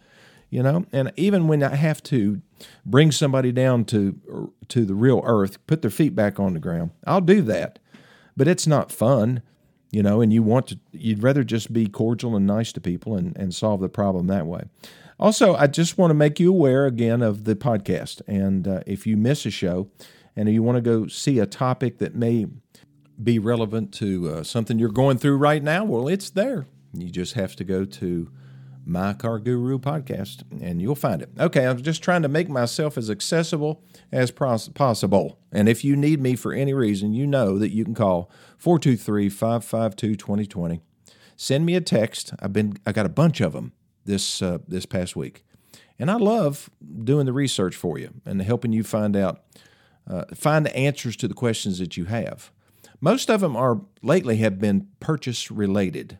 you 0.50 0.62
know? 0.62 0.86
And 0.92 1.12
even 1.16 1.48
when 1.48 1.62
I 1.62 1.74
have 1.74 2.02
to 2.04 2.40
bring 2.84 3.12
somebody 3.12 3.52
down 3.52 3.84
to, 3.86 4.52
to 4.68 4.84
the 4.84 4.94
real 4.94 5.22
earth, 5.24 5.64
put 5.66 5.82
their 5.82 5.90
feet 5.90 6.14
back 6.14 6.38
on 6.38 6.54
the 6.54 6.60
ground, 6.60 6.90
I'll 7.06 7.20
do 7.20 7.42
that. 7.42 7.78
But 8.36 8.48
it's 8.48 8.66
not 8.66 8.92
fun, 8.92 9.42
you 9.90 10.02
know, 10.02 10.20
and 10.20 10.32
you 10.32 10.42
want 10.42 10.68
to, 10.68 10.78
you'd 10.92 11.22
rather 11.22 11.42
just 11.44 11.72
be 11.72 11.86
cordial 11.86 12.36
and 12.36 12.46
nice 12.46 12.72
to 12.72 12.80
people 12.80 13.16
and, 13.16 13.36
and 13.36 13.54
solve 13.54 13.80
the 13.80 13.88
problem 13.88 14.26
that 14.26 14.46
way. 14.46 14.64
Also, 15.18 15.54
I 15.54 15.66
just 15.66 15.96
want 15.96 16.10
to 16.10 16.14
make 16.14 16.38
you 16.38 16.50
aware 16.50 16.84
again 16.84 17.22
of 17.22 17.44
the 17.44 17.56
podcast. 17.56 18.20
And 18.26 18.68
uh, 18.68 18.80
if 18.86 19.06
you 19.06 19.16
miss 19.16 19.46
a 19.46 19.50
show 19.50 19.88
and 20.36 20.48
you 20.50 20.62
want 20.62 20.76
to 20.76 20.82
go 20.82 21.06
see 21.06 21.38
a 21.38 21.46
topic 21.46 21.98
that 21.98 22.14
may 22.14 22.46
be 23.22 23.38
relevant 23.38 23.92
to 23.94 24.28
uh, 24.28 24.42
something 24.42 24.78
you're 24.78 24.90
going 24.90 25.16
through 25.16 25.38
right 25.38 25.62
now, 25.62 25.84
well, 25.84 26.08
it's 26.08 26.28
there. 26.28 26.66
You 26.92 27.08
just 27.08 27.32
have 27.32 27.56
to 27.56 27.64
go 27.64 27.86
to 27.86 28.30
My 28.86 29.12
Car 29.12 29.40
Guru 29.40 29.78
podcast 29.78 30.44
and 30.62 30.80
you'll 30.80 30.94
find 30.94 31.20
it. 31.20 31.30
Okay, 31.38 31.66
I'm 31.66 31.82
just 31.82 32.02
trying 32.02 32.22
to 32.22 32.28
make 32.28 32.48
myself 32.48 32.96
as 32.96 33.10
accessible 33.10 33.82
as 34.12 34.30
possible. 34.30 35.40
And 35.50 35.68
if 35.68 35.82
you 35.84 35.96
need 35.96 36.20
me 36.20 36.36
for 36.36 36.52
any 36.52 36.72
reason, 36.72 37.12
you 37.12 37.26
know 37.26 37.58
that 37.58 37.72
you 37.72 37.84
can 37.84 37.94
call 37.94 38.30
423 38.58 39.28
552 39.28 40.14
2020. 40.14 40.80
Send 41.34 41.66
me 41.66 41.74
a 41.74 41.80
text. 41.80 42.32
I've 42.38 42.52
been 42.52 42.78
I 42.86 42.92
got 42.92 43.06
a 43.06 43.10
bunch 43.10 43.40
of 43.40 43.52
them 43.52 43.72
this 44.04 44.40
uh, 44.40 44.58
this 44.68 44.86
past 44.86 45.16
week. 45.16 45.44
And 45.98 46.10
I 46.10 46.14
love 46.14 46.70
doing 47.04 47.26
the 47.26 47.32
research 47.32 47.74
for 47.74 47.98
you 47.98 48.14
and 48.24 48.40
helping 48.40 48.72
you 48.72 48.84
find 48.84 49.16
out 49.16 49.42
uh, 50.08 50.24
find 50.34 50.64
the 50.64 50.76
answers 50.76 51.16
to 51.16 51.28
the 51.28 51.34
questions 51.34 51.78
that 51.80 51.96
you 51.96 52.04
have. 52.04 52.52
Most 53.00 53.30
of 53.30 53.40
them 53.40 53.56
are 53.56 53.80
lately 54.02 54.36
have 54.36 54.58
been 54.58 54.88
purchase 55.00 55.50
related. 55.50 56.18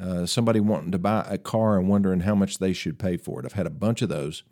Uh, 0.00 0.26
somebody 0.26 0.60
wanting 0.60 0.92
to 0.92 0.98
buy 0.98 1.26
a 1.28 1.38
car 1.38 1.78
and 1.78 1.88
wondering 1.88 2.20
how 2.20 2.34
much 2.34 2.58
they 2.58 2.72
should 2.72 2.98
pay 2.98 3.16
for 3.16 3.40
it. 3.40 3.46
I've 3.46 3.54
had 3.54 3.66
a 3.66 3.70
bunch 3.70 4.02
of 4.02 4.08
those. 4.08 4.42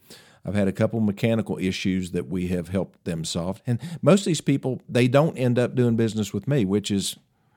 I've 0.44 0.54
had 0.54 0.68
a 0.68 0.72
couple 0.72 1.00
mechanical 1.00 1.58
issues 1.58 2.10
that 2.12 2.28
we 2.28 2.48
have 2.48 2.68
helped 2.68 3.04
them 3.04 3.24
solve. 3.24 3.62
And 3.66 3.78
most 4.02 4.20
of 4.20 4.26
these 4.26 4.40
people, 4.40 4.82
they 4.88 5.08
don't 5.08 5.36
end 5.36 5.58
up 5.58 5.74
doing 5.74 5.96
business 5.96 6.32
with 6.32 6.46
me, 6.46 6.64
which 6.64 6.90
is 6.90 7.16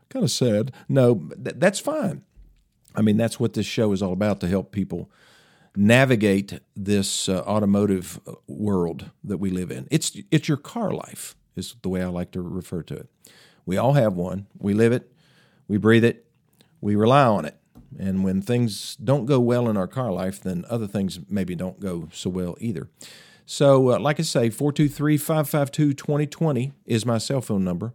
kind 0.09 0.23
of 0.23 0.31
sad. 0.31 0.71
No, 0.87 1.29
th- 1.43 1.57
that's 1.59 1.79
fine. 1.79 2.23
I 2.95 3.01
mean, 3.01 3.17
that's 3.17 3.39
what 3.39 3.53
this 3.53 3.65
show 3.65 3.91
is 3.91 4.01
all 4.01 4.13
about 4.13 4.39
to 4.41 4.47
help 4.47 4.71
people 4.71 5.09
navigate 5.75 6.59
this 6.75 7.29
uh, 7.29 7.41
automotive 7.41 8.19
uh, 8.27 8.33
world 8.47 9.11
that 9.23 9.37
we 9.37 9.49
live 9.49 9.69
in. 9.69 9.87
It's 9.91 10.17
it's 10.31 10.47
your 10.47 10.57
car 10.57 10.91
life 10.91 11.35
is 11.55 11.75
the 11.83 11.89
way 11.89 12.01
I 12.01 12.07
like 12.07 12.31
to 12.31 12.41
refer 12.41 12.81
to 12.83 12.95
it. 12.95 13.09
We 13.65 13.77
all 13.77 13.93
have 13.93 14.13
one. 14.13 14.47
We 14.57 14.73
live 14.73 14.91
it, 14.91 15.11
we 15.67 15.77
breathe 15.77 16.03
it, 16.03 16.25
we 16.81 16.95
rely 16.95 17.25
on 17.25 17.45
it. 17.45 17.55
And 17.97 18.23
when 18.23 18.41
things 18.41 18.95
don't 18.97 19.25
go 19.25 19.39
well 19.39 19.69
in 19.69 19.77
our 19.77 19.87
car 19.87 20.11
life, 20.11 20.41
then 20.41 20.65
other 20.69 20.87
things 20.87 21.19
maybe 21.29 21.55
don't 21.55 21.79
go 21.79 22.09
so 22.11 22.29
well 22.29 22.55
either. 22.59 22.89
So, 23.45 23.91
uh, 23.91 23.99
like 23.99 24.19
I 24.19 24.23
say, 24.23 24.49
423 24.49 25.17
552 25.17 25.93
2020 25.93 26.73
is 26.85 27.05
my 27.05 27.17
cell 27.17 27.41
phone 27.41 27.63
number. 27.63 27.93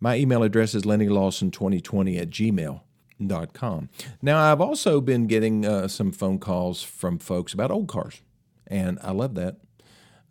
My 0.00 0.16
email 0.16 0.42
address 0.42 0.74
is 0.74 0.82
lennylawson2020 0.82 2.20
at 2.20 2.30
gmail.com. 2.30 3.88
Now, 4.20 4.52
I've 4.52 4.60
also 4.60 5.00
been 5.00 5.26
getting 5.26 5.64
uh, 5.64 5.88
some 5.88 6.12
phone 6.12 6.38
calls 6.38 6.82
from 6.82 7.18
folks 7.18 7.54
about 7.54 7.70
old 7.70 7.88
cars, 7.88 8.20
and 8.66 8.98
I 9.02 9.12
love 9.12 9.36
that. 9.36 9.56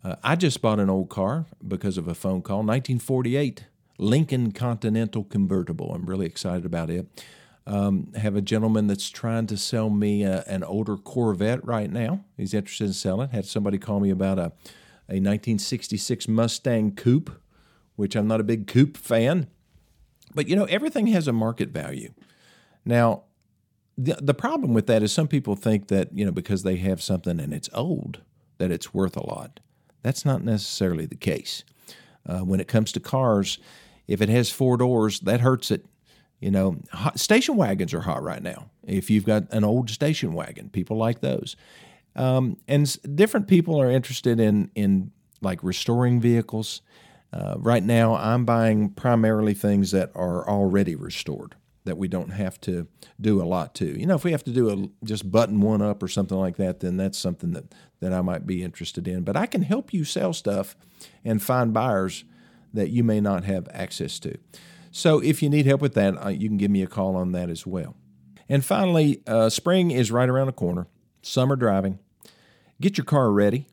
Uh, 0.04 0.16
I 0.22 0.36
just 0.36 0.62
bought 0.62 0.78
an 0.78 0.90
old 0.90 1.08
car 1.08 1.46
because 1.66 1.98
of 1.98 2.06
a 2.06 2.14
phone 2.14 2.42
call, 2.42 2.58
1948 2.58 3.64
Lincoln 3.98 4.52
Continental 4.52 5.24
convertible. 5.24 5.92
I'm 5.92 6.06
really 6.06 6.26
excited 6.26 6.64
about 6.64 6.90
it. 6.90 7.06
Um, 7.68 8.12
have 8.14 8.36
a 8.36 8.40
gentleman 8.40 8.86
that's 8.86 9.10
trying 9.10 9.48
to 9.48 9.56
sell 9.56 9.90
me 9.90 10.22
a, 10.22 10.44
an 10.46 10.62
older 10.62 10.96
Corvette 10.96 11.64
right 11.64 11.90
now. 11.90 12.24
He's 12.36 12.54
interested 12.54 12.86
in 12.86 12.92
selling. 12.92 13.30
Had 13.30 13.44
somebody 13.44 13.76
call 13.76 13.98
me 13.98 14.10
about 14.10 14.38
a, 14.38 14.52
a 15.08 15.18
1966 15.18 16.28
Mustang 16.28 16.94
Coupe, 16.94 17.30
which 17.96 18.14
I'm 18.14 18.28
not 18.28 18.40
a 18.40 18.44
big 18.44 18.68
coupe 18.68 18.96
fan. 18.96 19.48
But 20.34 20.48
you 20.48 20.54
know, 20.54 20.64
everything 20.66 21.08
has 21.08 21.26
a 21.26 21.32
market 21.32 21.70
value. 21.70 22.12
Now, 22.84 23.24
the, 23.98 24.18
the 24.20 24.34
problem 24.34 24.74
with 24.74 24.86
that 24.86 25.02
is 25.02 25.12
some 25.12 25.26
people 25.26 25.56
think 25.56 25.88
that, 25.88 26.12
you 26.12 26.24
know, 26.24 26.32
because 26.32 26.62
they 26.62 26.76
have 26.76 27.02
something 27.02 27.40
and 27.40 27.52
it's 27.52 27.70
old, 27.72 28.20
that 28.58 28.70
it's 28.70 28.92
worth 28.92 29.16
a 29.16 29.26
lot. 29.26 29.60
That's 30.02 30.24
not 30.24 30.44
necessarily 30.44 31.06
the 31.06 31.16
case. 31.16 31.64
Uh, 32.24 32.40
when 32.40 32.60
it 32.60 32.68
comes 32.68 32.92
to 32.92 33.00
cars, 33.00 33.58
if 34.06 34.20
it 34.20 34.28
has 34.28 34.50
four 34.50 34.76
doors, 34.76 35.20
that 35.20 35.40
hurts 35.40 35.70
it 35.70 35.86
you 36.40 36.50
know, 36.50 36.76
hot, 36.92 37.18
station 37.18 37.56
wagons 37.56 37.94
are 37.94 38.00
hot 38.00 38.22
right 38.22 38.42
now. 38.42 38.70
If 38.84 39.10
you've 39.10 39.24
got 39.24 39.44
an 39.52 39.64
old 39.64 39.90
station 39.90 40.32
wagon, 40.32 40.68
people 40.70 40.96
like 40.96 41.20
those. 41.20 41.56
Um, 42.14 42.56
and 42.66 42.96
different 43.14 43.46
people 43.46 43.80
are 43.80 43.90
interested 43.90 44.40
in 44.40 44.70
in 44.74 45.12
like 45.40 45.62
restoring 45.62 46.20
vehicles. 46.20 46.82
Uh, 47.32 47.54
right 47.58 47.82
now, 47.82 48.14
I'm 48.16 48.44
buying 48.44 48.90
primarily 48.90 49.52
things 49.52 49.90
that 49.90 50.10
are 50.14 50.48
already 50.48 50.94
restored 50.94 51.56
that 51.84 51.98
we 51.98 52.08
don't 52.08 52.30
have 52.30 52.60
to 52.60 52.86
do 53.20 53.42
a 53.42 53.44
lot 53.44 53.74
to. 53.74 53.98
You 53.98 54.06
know, 54.06 54.14
if 54.14 54.24
we 54.24 54.32
have 54.32 54.44
to 54.44 54.50
do 54.50 54.70
a 54.70 55.06
just 55.06 55.30
button 55.30 55.60
one 55.60 55.82
up 55.82 56.02
or 56.02 56.08
something 56.08 56.38
like 56.38 56.56
that, 56.56 56.80
then 56.80 56.96
that's 56.96 57.18
something 57.18 57.52
that 57.52 57.74
that 58.00 58.12
I 58.12 58.20
might 58.22 58.46
be 58.46 58.62
interested 58.62 59.08
in. 59.08 59.22
But 59.22 59.36
I 59.36 59.46
can 59.46 59.62
help 59.62 59.92
you 59.92 60.04
sell 60.04 60.32
stuff 60.32 60.76
and 61.24 61.42
find 61.42 61.72
buyers 61.72 62.24
that 62.72 62.90
you 62.90 63.02
may 63.02 63.20
not 63.20 63.44
have 63.44 63.68
access 63.72 64.18
to. 64.20 64.36
So 64.96 65.18
if 65.18 65.42
you 65.42 65.50
need 65.50 65.66
help 65.66 65.82
with 65.82 65.92
that, 65.92 66.24
uh, 66.24 66.30
you 66.30 66.48
can 66.48 66.56
give 66.56 66.70
me 66.70 66.80
a 66.80 66.86
call 66.86 67.16
on 67.16 67.32
that 67.32 67.50
as 67.50 67.66
well. 67.66 67.94
And 68.48 68.64
finally, 68.64 69.20
uh, 69.26 69.50
spring 69.50 69.90
is 69.90 70.10
right 70.10 70.26
around 70.26 70.46
the 70.46 70.54
corner. 70.54 70.86
Summer 71.20 71.54
driving. 71.54 71.98
Get 72.80 72.96
your 72.96 73.04
car 73.04 73.30
ready. 73.30 73.66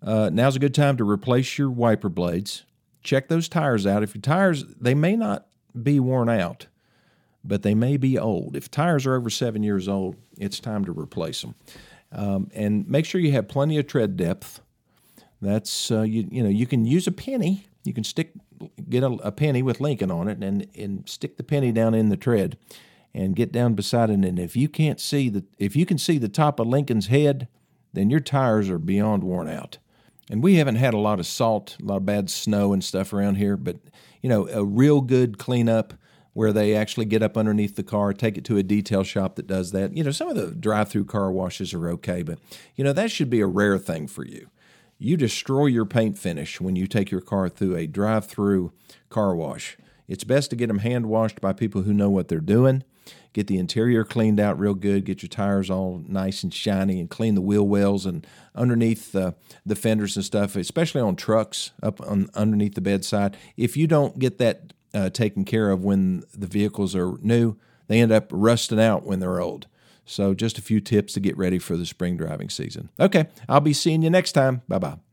Uh, 0.00 0.30
now's 0.32 0.56
a 0.56 0.58
good 0.58 0.74
time 0.74 0.96
to 0.96 1.04
replace 1.08 1.58
your 1.58 1.68
wiper 1.68 2.08
blades. 2.08 2.64
Check 3.02 3.28
those 3.28 3.50
tires 3.50 3.86
out. 3.86 4.02
If 4.02 4.14
your 4.14 4.22
tires, 4.22 4.64
they 4.80 4.94
may 4.94 5.14
not 5.14 5.46
be 5.80 6.00
worn 6.00 6.30
out, 6.30 6.68
but 7.44 7.62
they 7.62 7.74
may 7.74 7.98
be 7.98 8.18
old. 8.18 8.56
If 8.56 8.70
tires 8.70 9.04
are 9.04 9.14
over 9.14 9.28
seven 9.28 9.62
years 9.62 9.88
old, 9.88 10.16
it's 10.38 10.58
time 10.58 10.86
to 10.86 10.98
replace 10.98 11.42
them. 11.42 11.54
Um, 12.12 12.50
and 12.54 12.88
make 12.88 13.04
sure 13.04 13.20
you 13.20 13.32
have 13.32 13.46
plenty 13.46 13.76
of 13.76 13.86
tread 13.86 14.16
depth. 14.16 14.62
That's 15.42 15.90
uh, 15.90 16.00
you, 16.00 16.26
you 16.30 16.42
know 16.42 16.48
you 16.48 16.66
can 16.66 16.86
use 16.86 17.06
a 17.06 17.12
penny. 17.12 17.66
You 17.84 17.92
can 17.92 18.04
stick 18.04 18.32
get 18.92 19.02
a, 19.02 19.12
a, 19.24 19.32
penny 19.32 19.62
with 19.62 19.80
Lincoln 19.80 20.10
on 20.10 20.28
it 20.28 20.38
and 20.42 20.68
and 20.76 21.08
stick 21.08 21.36
the 21.36 21.42
penny 21.42 21.72
down 21.72 21.94
in 21.94 22.10
the 22.10 22.16
tread 22.16 22.56
and 23.14 23.34
get 23.34 23.50
down 23.50 23.74
beside 23.74 24.10
it. 24.10 24.24
And 24.24 24.38
if 24.38 24.54
you 24.54 24.68
can't 24.68 25.00
see 25.00 25.28
the 25.28 25.44
if 25.58 25.74
you 25.74 25.84
can 25.84 25.98
see 25.98 26.18
the 26.18 26.28
top 26.28 26.60
of 26.60 26.68
Lincoln's 26.68 27.08
head, 27.08 27.48
then 27.92 28.10
your 28.10 28.20
tires 28.20 28.70
are 28.70 28.78
beyond 28.78 29.24
worn 29.24 29.48
out. 29.48 29.78
And 30.30 30.42
we 30.42 30.54
haven't 30.56 30.76
had 30.76 30.94
a 30.94 30.98
lot 30.98 31.18
of 31.18 31.26
salt, 31.26 31.76
a 31.82 31.84
lot 31.84 31.96
of 31.96 32.06
bad 32.06 32.30
snow 32.30 32.72
and 32.72 32.84
stuff 32.84 33.12
around 33.12 33.36
here, 33.36 33.56
but 33.56 33.78
you 34.22 34.28
know, 34.28 34.48
a 34.48 34.64
real 34.64 35.00
good 35.00 35.36
cleanup 35.36 35.94
where 36.32 36.52
they 36.52 36.74
actually 36.74 37.04
get 37.04 37.22
up 37.22 37.36
underneath 37.36 37.76
the 37.76 37.82
car, 37.82 38.12
take 38.12 38.38
it 38.38 38.44
to 38.44 38.56
a 38.56 38.62
detail 38.62 39.02
shop 39.02 39.34
that 39.34 39.46
does 39.46 39.72
that. 39.72 39.94
You 39.94 40.04
know, 40.04 40.12
some 40.12 40.28
of 40.28 40.36
the 40.36 40.52
drive-through 40.52 41.04
car 41.04 41.30
washes 41.30 41.74
are 41.74 41.90
okay, 41.90 42.22
but 42.22 42.38
you 42.76 42.84
know, 42.84 42.94
that 42.94 43.10
should 43.10 43.28
be 43.28 43.40
a 43.40 43.46
rare 43.46 43.76
thing 43.78 44.06
for 44.06 44.24
you 44.24 44.48
you 45.02 45.16
destroy 45.16 45.66
your 45.66 45.84
paint 45.84 46.16
finish 46.16 46.60
when 46.60 46.76
you 46.76 46.86
take 46.86 47.10
your 47.10 47.20
car 47.20 47.48
through 47.48 47.76
a 47.76 47.86
drive 47.86 48.26
through 48.26 48.72
car 49.10 49.34
wash. 49.34 49.76
It's 50.06 50.24
best 50.24 50.50
to 50.50 50.56
get 50.56 50.68
them 50.68 50.78
hand 50.78 51.06
washed 51.06 51.40
by 51.40 51.52
people 51.52 51.82
who 51.82 51.92
know 51.92 52.10
what 52.10 52.28
they're 52.28 52.40
doing. 52.40 52.84
Get 53.32 53.46
the 53.46 53.58
interior 53.58 54.04
cleaned 54.04 54.38
out 54.38 54.58
real 54.58 54.74
good. 54.74 55.04
Get 55.04 55.22
your 55.22 55.28
tires 55.28 55.70
all 55.70 56.04
nice 56.06 56.42
and 56.42 56.54
shiny, 56.54 57.00
and 57.00 57.10
clean 57.10 57.34
the 57.34 57.40
wheel 57.40 57.66
wells 57.66 58.06
and 58.06 58.26
underneath 58.54 59.12
the 59.12 59.34
the 59.66 59.74
fenders 59.74 60.16
and 60.16 60.24
stuff, 60.24 60.54
especially 60.54 61.00
on 61.00 61.16
trucks 61.16 61.72
up 61.82 62.00
on 62.00 62.28
underneath 62.34 62.74
the 62.74 62.80
bedside. 62.80 63.36
If 63.56 63.76
you 63.76 63.86
don't 63.86 64.18
get 64.18 64.38
that 64.38 64.72
uh, 64.94 65.10
taken 65.10 65.44
care 65.44 65.70
of 65.70 65.82
when 65.82 66.24
the 66.32 66.46
vehicles 66.46 66.94
are 66.94 67.16
new, 67.22 67.56
they 67.88 68.00
end 68.00 68.12
up 68.12 68.28
rusting 68.30 68.80
out 68.80 69.04
when 69.04 69.18
they're 69.18 69.40
old. 69.40 69.66
So, 70.04 70.34
just 70.34 70.58
a 70.58 70.62
few 70.62 70.80
tips 70.80 71.12
to 71.14 71.20
get 71.20 71.36
ready 71.36 71.58
for 71.58 71.76
the 71.76 71.86
spring 71.86 72.16
driving 72.16 72.50
season. 72.50 72.90
Okay, 72.98 73.26
I'll 73.48 73.60
be 73.60 73.72
seeing 73.72 74.02
you 74.02 74.10
next 74.10 74.32
time. 74.32 74.62
Bye 74.68 74.78
bye. 74.78 75.11